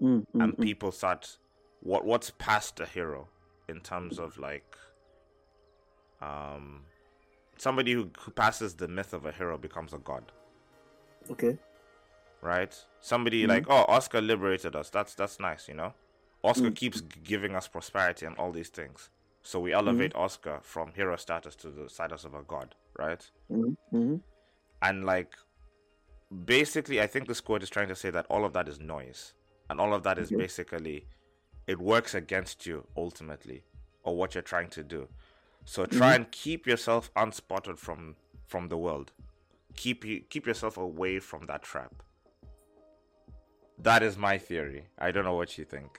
[0.00, 0.40] Mm-hmm.
[0.40, 1.38] and people start
[1.80, 3.28] what what's past a hero
[3.68, 4.74] in terms of like
[6.22, 6.82] um
[7.58, 10.24] somebody who, who passes the myth of a hero becomes a god
[11.30, 11.56] Okay.
[12.40, 13.48] right somebody Mhm.
[13.48, 15.92] like oh oscar liberated us that's that's nice you know
[16.50, 16.76] oscar Mm.
[16.76, 19.10] keeps g- giving us prosperity and all these things
[19.42, 23.96] so we elevate oscar from hero status to the status of a god right Mm-hmm.
[23.96, 24.16] Mm-hmm.
[24.82, 25.32] and like
[26.56, 29.34] basically i think this quote is trying to say that all of that is noise
[29.70, 30.36] and all of that is Okay.
[30.46, 31.06] basically
[31.66, 33.62] it works against you ultimately
[34.02, 35.08] or what you're trying to do
[35.64, 36.22] so try mm-hmm.
[36.22, 39.12] and keep yourself unspotted from from the world.
[39.76, 42.02] Keep you keep yourself away from that trap.
[43.78, 44.84] That is my theory.
[44.98, 45.98] I don't know what you think.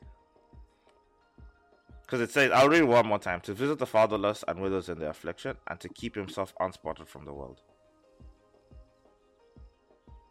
[2.02, 3.42] Because it says i'll read one more time.
[3.42, 7.26] To visit the fatherless and widows in their affliction and to keep himself unspotted from
[7.26, 7.62] the world.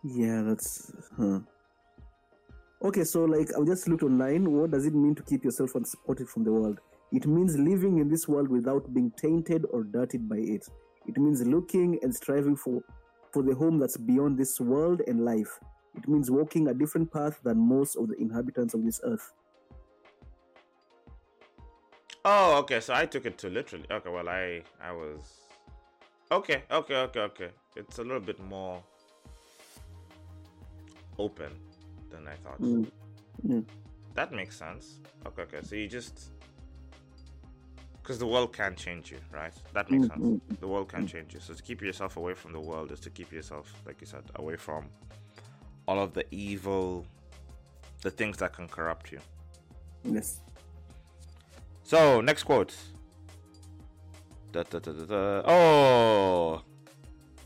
[0.04, 1.40] Yeah, that's huh.
[2.82, 4.50] Okay, so like I'll just looked online.
[4.52, 6.80] What does it mean to keep yourself unspotted from the world?
[7.12, 10.66] It means living in this world without being tainted or dirtied by it.
[11.06, 12.82] It means looking and striving for
[13.32, 15.58] for the home that's beyond this world and life.
[15.94, 19.32] It means walking a different path than most of the inhabitants of this earth.
[22.24, 22.80] Oh, okay.
[22.80, 23.86] So I took it to literally.
[23.90, 25.20] Okay, well, I I was.
[26.30, 27.50] Okay, okay, okay, okay.
[27.76, 28.82] It's a little bit more
[31.18, 31.52] open
[32.10, 32.60] than I thought.
[32.60, 32.90] Mm.
[33.46, 33.64] Mm.
[34.14, 35.00] That makes sense.
[35.26, 35.60] Okay, okay.
[35.62, 36.30] So you just
[38.02, 39.52] because the world can change you, right?
[39.74, 40.20] That makes sense.
[40.20, 41.40] mm, The world can change you.
[41.40, 44.24] So to keep yourself away from the world is to keep yourself, like you said,
[44.36, 44.86] away from
[45.86, 47.06] all of the evil,
[48.02, 49.20] the things that can corrupt you.
[50.04, 50.40] Yes.
[51.84, 52.74] So, next quote.
[54.52, 55.42] Da, da, da.
[55.46, 56.62] Oh,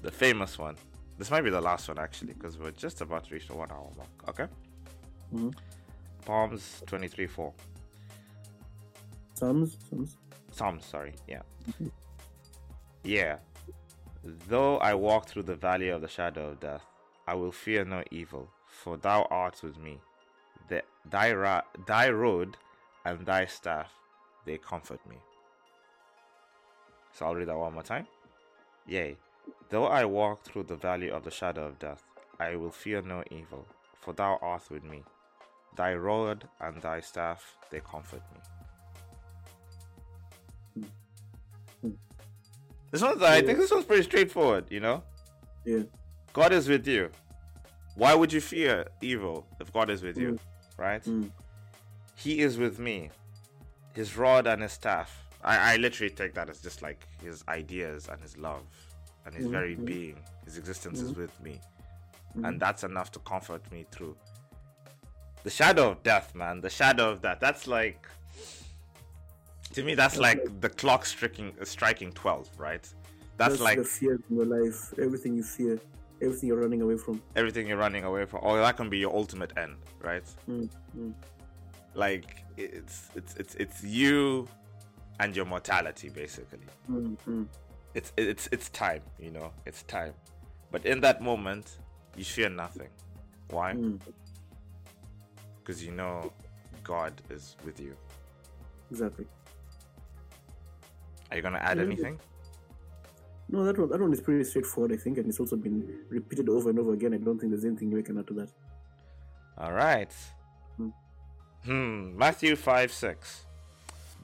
[0.02, 0.76] the famous one.
[1.18, 3.70] This might be the last one actually, because we're just about to reach the one
[3.70, 4.08] hour mark.
[4.30, 4.46] Okay.
[5.34, 5.54] Mhm.
[6.24, 7.52] Psalms 23 4.
[9.34, 9.76] Psalms.
[9.88, 10.16] Psalms.
[10.56, 11.12] Psalms, sorry.
[11.28, 11.42] Yeah.
[13.04, 13.36] Yeah.
[14.24, 16.82] Though I walk through the valley of the shadow of death,
[17.26, 20.00] I will fear no evil, for thou art with me.
[20.68, 22.56] The, thy, ra- thy rod
[23.04, 23.92] and thy staff,
[24.46, 25.16] they comfort me.
[27.12, 28.06] So I'll read that one more time.
[28.86, 29.18] Yea,
[29.68, 32.02] though I walk through the valley of the shadow of death,
[32.40, 33.66] I will fear no evil,
[34.00, 35.04] for thou art with me.
[35.76, 38.40] Thy rod and thy staff, they comfort me.
[42.90, 45.02] This one's, I think this one's pretty straightforward, you know?
[45.64, 45.82] Yeah.
[46.32, 47.10] God is with you.
[47.96, 50.38] Why would you fear evil if God is with you?
[50.76, 51.02] Right?
[51.04, 51.30] Mm.
[52.14, 53.10] He is with me.
[53.94, 55.24] His rod and his staff.
[55.42, 58.62] I, I literally take that as just like his ideas and his love
[59.24, 60.16] and his Mhm, very being.
[60.44, 61.16] His existence is Mhm.
[61.16, 61.60] with me.
[62.36, 62.48] Mhm.
[62.48, 64.16] And that's enough to comfort me through.
[65.42, 66.60] The shadow of death, man.
[66.60, 67.38] The shadow of death.
[67.40, 68.06] That's like.
[69.74, 72.80] To me, that's like the clock striking, striking 12, right?
[73.36, 74.94] That's, That's like the fear in your life.
[74.98, 75.78] Everything you fear.
[76.22, 77.20] Everything you're running away from.
[77.34, 78.40] everything you're running away from.
[78.42, 80.24] Or that can be your ultimate end, right?
[80.48, 80.68] Mm.
[80.96, 81.12] Mm.
[81.94, 84.46] like it's it's it's it's you
[85.20, 86.58] and your mortality basically
[86.90, 87.16] Mm.
[87.28, 87.46] Mm.
[87.94, 90.12] it's it's it's time you know it's time
[90.70, 91.78] but in that moment
[92.18, 92.90] you fear nothing
[93.50, 93.98] why Mm.
[95.58, 96.32] because you know
[96.84, 97.94] god is with you
[98.90, 99.26] Exactly.
[101.30, 101.84] Are you gonna add Yeah.
[101.84, 102.18] anything
[103.48, 106.48] No, that one, that one is pretty straightforward, I think, and it's also been repeated
[106.48, 107.14] over and over again.
[107.14, 108.50] I don't think there's anything we can add to that.
[109.58, 110.12] all right
[110.76, 110.88] Hmm.
[111.64, 113.46] hmm matthew 5 6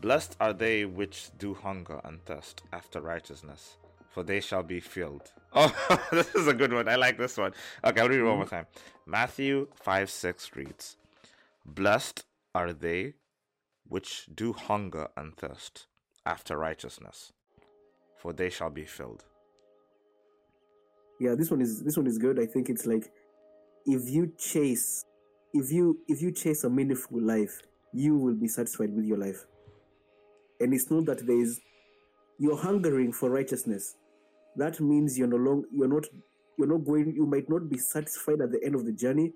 [0.00, 3.76] blessed are they which do hunger and thirst after righteousness
[4.10, 5.70] for they shall be filled oh
[6.12, 7.52] this is a good one i like this one
[7.84, 8.66] okay i'll read it one more time
[9.06, 10.96] matthew 5 6 reads
[11.64, 12.24] blessed
[12.54, 13.14] are they
[13.88, 15.86] which do hunger and thirst
[16.24, 17.32] after righteousness,
[18.18, 19.24] for they shall be filled.
[21.20, 22.40] Yeah, this one is this one is good.
[22.40, 23.10] I think it's like
[23.86, 25.04] if you chase
[25.52, 27.62] if you if you chase a meaningful life,
[27.92, 29.44] you will be satisfied with your life.
[30.60, 31.60] And it's not that there is
[32.38, 33.96] you're hungering for righteousness.
[34.56, 36.06] That means you're no long you're not
[36.58, 39.32] you're not going you might not be satisfied at the end of the journey,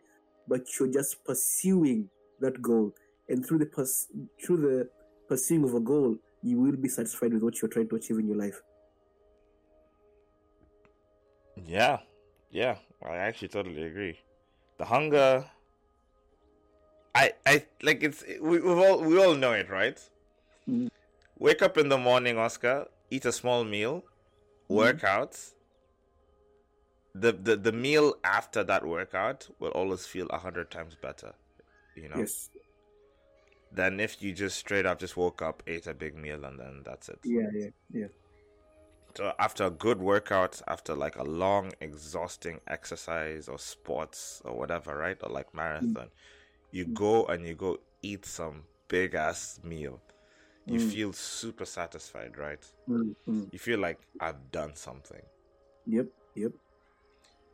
[0.49, 2.09] but you're just pursuing
[2.41, 2.93] that goal.
[3.29, 4.07] And through the pers-
[4.45, 4.89] through the
[5.29, 8.29] pursuing of a goal, you will be satisfied with what you're trying to achieve in
[8.29, 8.63] your life.
[11.65, 11.99] Yeah,
[12.51, 14.21] yeah, I actually totally agree.
[14.79, 15.45] The hunger,
[17.15, 19.99] I, I like it's we we all we all know it, right?
[20.69, 20.89] Mhm.
[21.39, 22.87] Wake up in the morning, Oscar.
[23.11, 24.05] Eat a small meal,
[24.69, 25.39] work out.
[27.15, 31.35] The, the the meal after that workout will always feel a hundred times better,
[31.95, 32.51] you know, Yes.
[33.73, 36.83] Than if you just straight up just woke up, ate a big meal, and then
[36.85, 37.19] that's it.
[37.25, 38.07] Yeah, yeah, yeah.
[39.17, 44.97] So after a good workout, after like a long, exhausting exercise or sports or whatever,
[44.97, 45.17] right?
[45.23, 46.11] Or like marathon,
[46.71, 50.01] you go and you go eat some big ass meal.
[50.67, 50.91] You Mm.
[50.93, 52.65] feel super satisfied, right?
[52.89, 53.53] Mm, mm.
[53.53, 55.23] You feel like I've done something.
[55.87, 56.53] Yep, yep.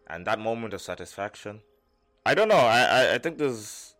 [0.08, 1.60] And that moment of satisfaction,
[2.26, 2.54] I don't know.
[2.56, 3.91] I, I, I think there's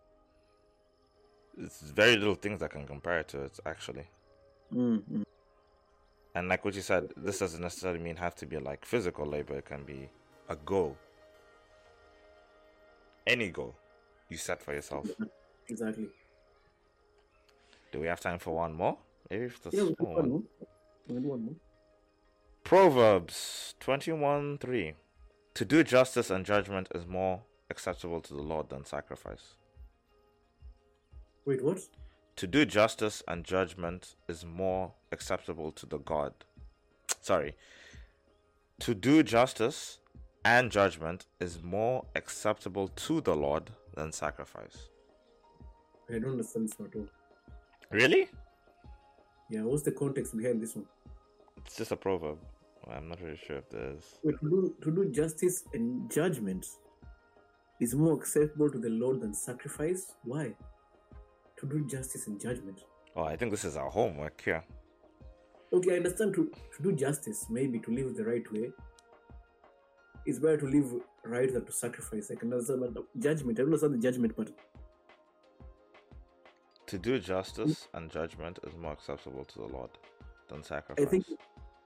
[1.59, 4.07] it's very little things that can compare it to it actually.
[4.73, 5.23] Mm, mm.
[6.35, 9.59] And like what you said, this doesn't necessarily mean have to be like physical labor.
[9.59, 10.09] It can be
[10.49, 10.97] a goal.
[13.27, 13.75] Any goal
[14.29, 15.07] you set for yourself.
[15.69, 16.09] Exactly.
[17.93, 18.97] Do we have time for one more?
[19.31, 20.29] Maybe if the Yeah, one one.
[20.31, 20.43] more.
[21.07, 21.55] We got one more.
[22.65, 24.95] Proverbs twenty-one three.
[25.55, 29.55] To do justice and judgment is more acceptable to the Lord than sacrifice.
[31.45, 31.81] Wait, what?
[32.37, 36.33] To do justice and judgment is more acceptable to the God.
[37.21, 37.57] Sorry.
[38.81, 39.99] To do justice
[40.45, 44.89] and judgment is more acceptable to the Lord than sacrifice.
[46.09, 47.09] I don't understand this at all.
[47.91, 48.29] Really?
[49.51, 50.87] Yeah, what's the context behind this one?
[51.59, 52.39] It's just a proverb.
[52.91, 54.19] I'm not really sure if there's.
[54.25, 56.67] Wait, to do, to do justice and judgment
[57.81, 60.15] is more acceptable to the Lord than sacrifice?
[60.25, 60.55] Why?
[61.63, 62.83] To do justice and judgment.
[63.15, 64.65] Oh, I think this is our homework here.
[65.73, 68.73] Okay, I understand to, to do justice, maybe to live the right way.
[70.27, 70.93] It's better to live
[71.25, 72.33] right than to sacrifice.
[72.33, 73.59] I can understand but judgment.
[73.59, 74.51] I don't understand the judgment, part.
[76.89, 79.91] To do justice and judgment is more acceptable to the Lord
[80.49, 81.07] than sacrifice.
[81.07, 81.27] I think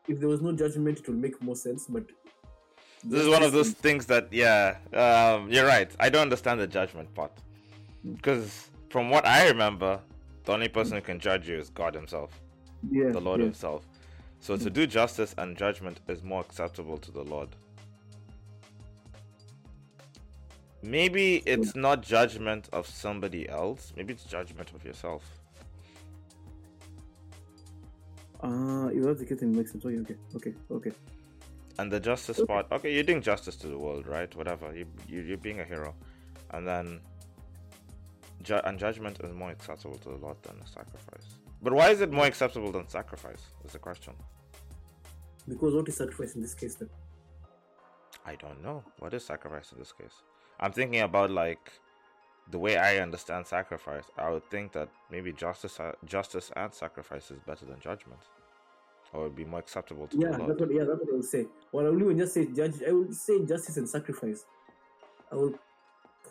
[0.09, 1.87] if there was no judgment, it will make more sense.
[1.87, 2.05] But
[3.05, 5.91] this is one of those things that, yeah, um, you're right.
[6.01, 7.33] I don't understand the judgment part.
[8.05, 10.01] Because from what I remember,
[10.45, 12.31] the only person who can judge you is God Himself,
[12.91, 13.47] yeah, the Lord yeah.
[13.47, 13.87] Himself.
[14.41, 17.49] So to do justice and judgment is more acceptable to the Lord.
[20.83, 23.93] Maybe it's not judgment of somebody else.
[23.97, 25.25] Maybe it's judgment of yourself.
[28.43, 29.75] Ah, if that's the case, then it makes.
[29.75, 30.93] Okay, okay, okay, okay.
[31.79, 34.33] And the justice part, okay, you're doing justice to the world, right?
[34.37, 35.95] Whatever, you, you you're being a hero,
[36.51, 37.01] and then,
[38.49, 41.27] ju- and judgment is more acceptable to the Lord than a sacrifice.
[41.63, 43.43] But why is it more acceptable than sacrifice?
[43.65, 44.15] Is the question.
[45.49, 46.89] Because what is sacrifice in this case then?
[48.25, 48.79] I don't know.
[48.99, 50.17] What is sacrifice in this case?
[50.61, 51.65] I'm thinking about like
[52.51, 54.05] the way I understand sacrifice.
[54.17, 58.21] I would think that maybe justice, uh, justice and sacrifice is better than judgment,
[59.13, 60.61] or would be more acceptable to Yeah, the that's Lord.
[60.61, 60.73] what.
[60.75, 61.47] Yeah, that's what I would say.
[61.73, 62.77] Well, I would even just say judge.
[62.89, 64.45] I will say justice and sacrifice.
[65.33, 65.55] I will.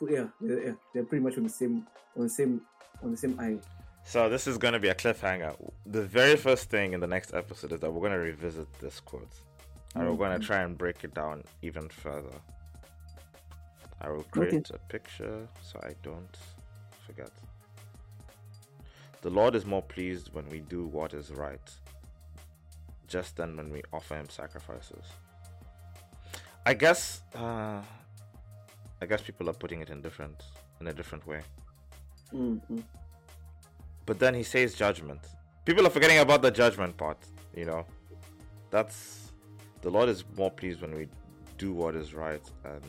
[0.02, 0.72] Yeah, yeah, yeah.
[0.94, 1.86] They're pretty much on the same,
[2.18, 2.62] on the same,
[3.04, 3.58] on the same eye.
[4.04, 5.56] So this is gonna be a cliffhanger.
[5.88, 9.34] The very first thing in the next episode is that we're gonna revisit this quote,
[9.96, 12.36] and we're gonna try and break it down even further.
[14.02, 16.38] I will create a picture so I don't
[17.08, 17.32] forget.
[19.22, 21.68] The Lord is more pleased when we do what is right,
[23.08, 25.04] just than when we offer Him sacrifices.
[26.68, 27.82] I guess, uh,
[29.02, 30.44] I guess people are putting it in different,
[30.80, 31.42] in a different way.
[32.34, 32.80] Mm-hmm.
[34.06, 35.22] But then he says judgment.
[35.66, 37.18] People are forgetting about the judgment part,
[37.56, 37.86] you know.
[38.70, 39.32] That's
[39.82, 41.08] the Lord is more pleased when we
[41.58, 42.84] do what is right and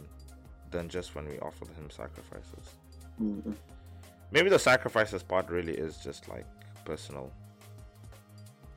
[0.70, 2.74] than just when we offer him sacrifices.
[3.22, 3.52] Mm-hmm.
[4.30, 6.46] Maybe the sacrifices part really is just like
[6.84, 7.32] personal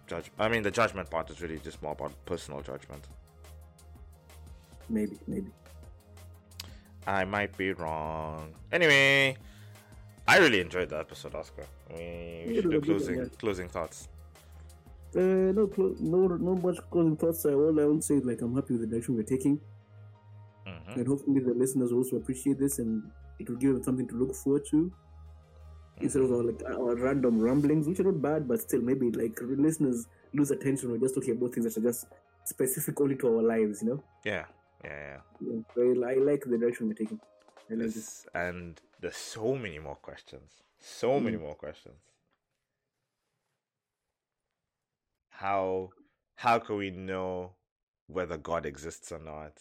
[0.08, 3.08] judge I mean the judgment part is really just more about personal judgment.
[4.90, 5.52] Maybe, maybe.
[7.10, 8.54] I might be wrong.
[8.72, 9.36] Anyway,
[10.28, 11.66] I really enjoyed the episode, Oscar.
[11.90, 13.26] We, we should do good closing yeah.
[13.40, 14.08] closing thoughts.
[15.16, 17.46] Uh, no, clo- no, no much closing thoughts.
[17.46, 19.60] Uh, all I want to say is like I'm happy with the direction we're taking,
[20.68, 23.02] hmm and hopefully the listeners will also appreciate this, and
[23.40, 24.92] it will give them something to look forward to
[26.02, 29.36] instead of our, like our random ramblings, which are not bad, but still maybe like
[29.42, 30.92] listeners lose attention.
[30.92, 32.06] We're just talking about things that are just
[32.46, 34.04] specific only to our lives, you know.
[34.24, 34.46] Yeah,
[34.84, 35.62] yeah, yeah.
[35.78, 37.20] I, I like the direction we're taking.
[37.72, 38.26] I like this.
[38.34, 40.52] And there's so many more questions.
[40.80, 41.42] So many Mm.
[41.42, 42.02] more questions.
[45.30, 45.90] How
[46.36, 47.54] how can we know
[48.08, 49.54] whether God exists or not?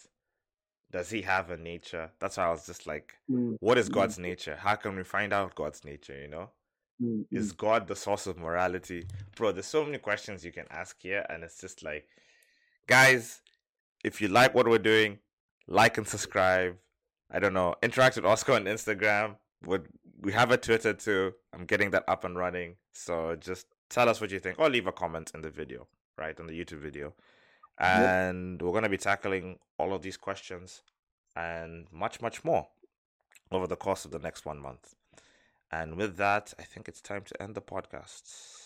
[0.91, 2.11] Does he have a nature?
[2.21, 3.93] That's why I was just like, Mm, what is Mm.
[3.95, 4.57] God's nature?
[4.57, 6.51] How can we find out God's nature, you know?
[7.03, 7.27] mm.
[7.33, 9.07] Is God the source of morality?
[9.37, 12.07] Bro, there's so many questions you can ask here, and it's just like,
[12.87, 13.43] guys,
[14.05, 15.19] if you like what we're doing,
[15.67, 16.77] like and subscribe.
[17.31, 19.37] I don't know, interact with Oscar on Instagram.
[19.65, 19.89] Would
[20.21, 21.35] we have a Twitter too?
[21.53, 22.77] I'm getting that up and running.
[22.93, 25.87] So just tell us what you think, or leave a comment in the video,
[26.17, 27.15] right, on the YouTube video.
[27.79, 30.83] And we're gonna be tackling all of these questions
[31.37, 32.67] and much, much more
[33.53, 34.95] over the course of the next one month.
[35.71, 38.23] And with that, I think it's time to end the podcast.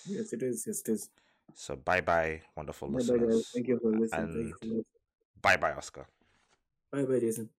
[0.07, 0.65] Yes, it is.
[0.67, 1.11] Yes, it is.
[1.55, 3.51] So bye bye, wonderful Bye bye, listeners.
[3.53, 4.21] Thank you for listening.
[4.21, 4.85] And you for listening.
[5.43, 6.07] Bye bye, Oscar.
[6.91, 7.53] Bye bye, Jason.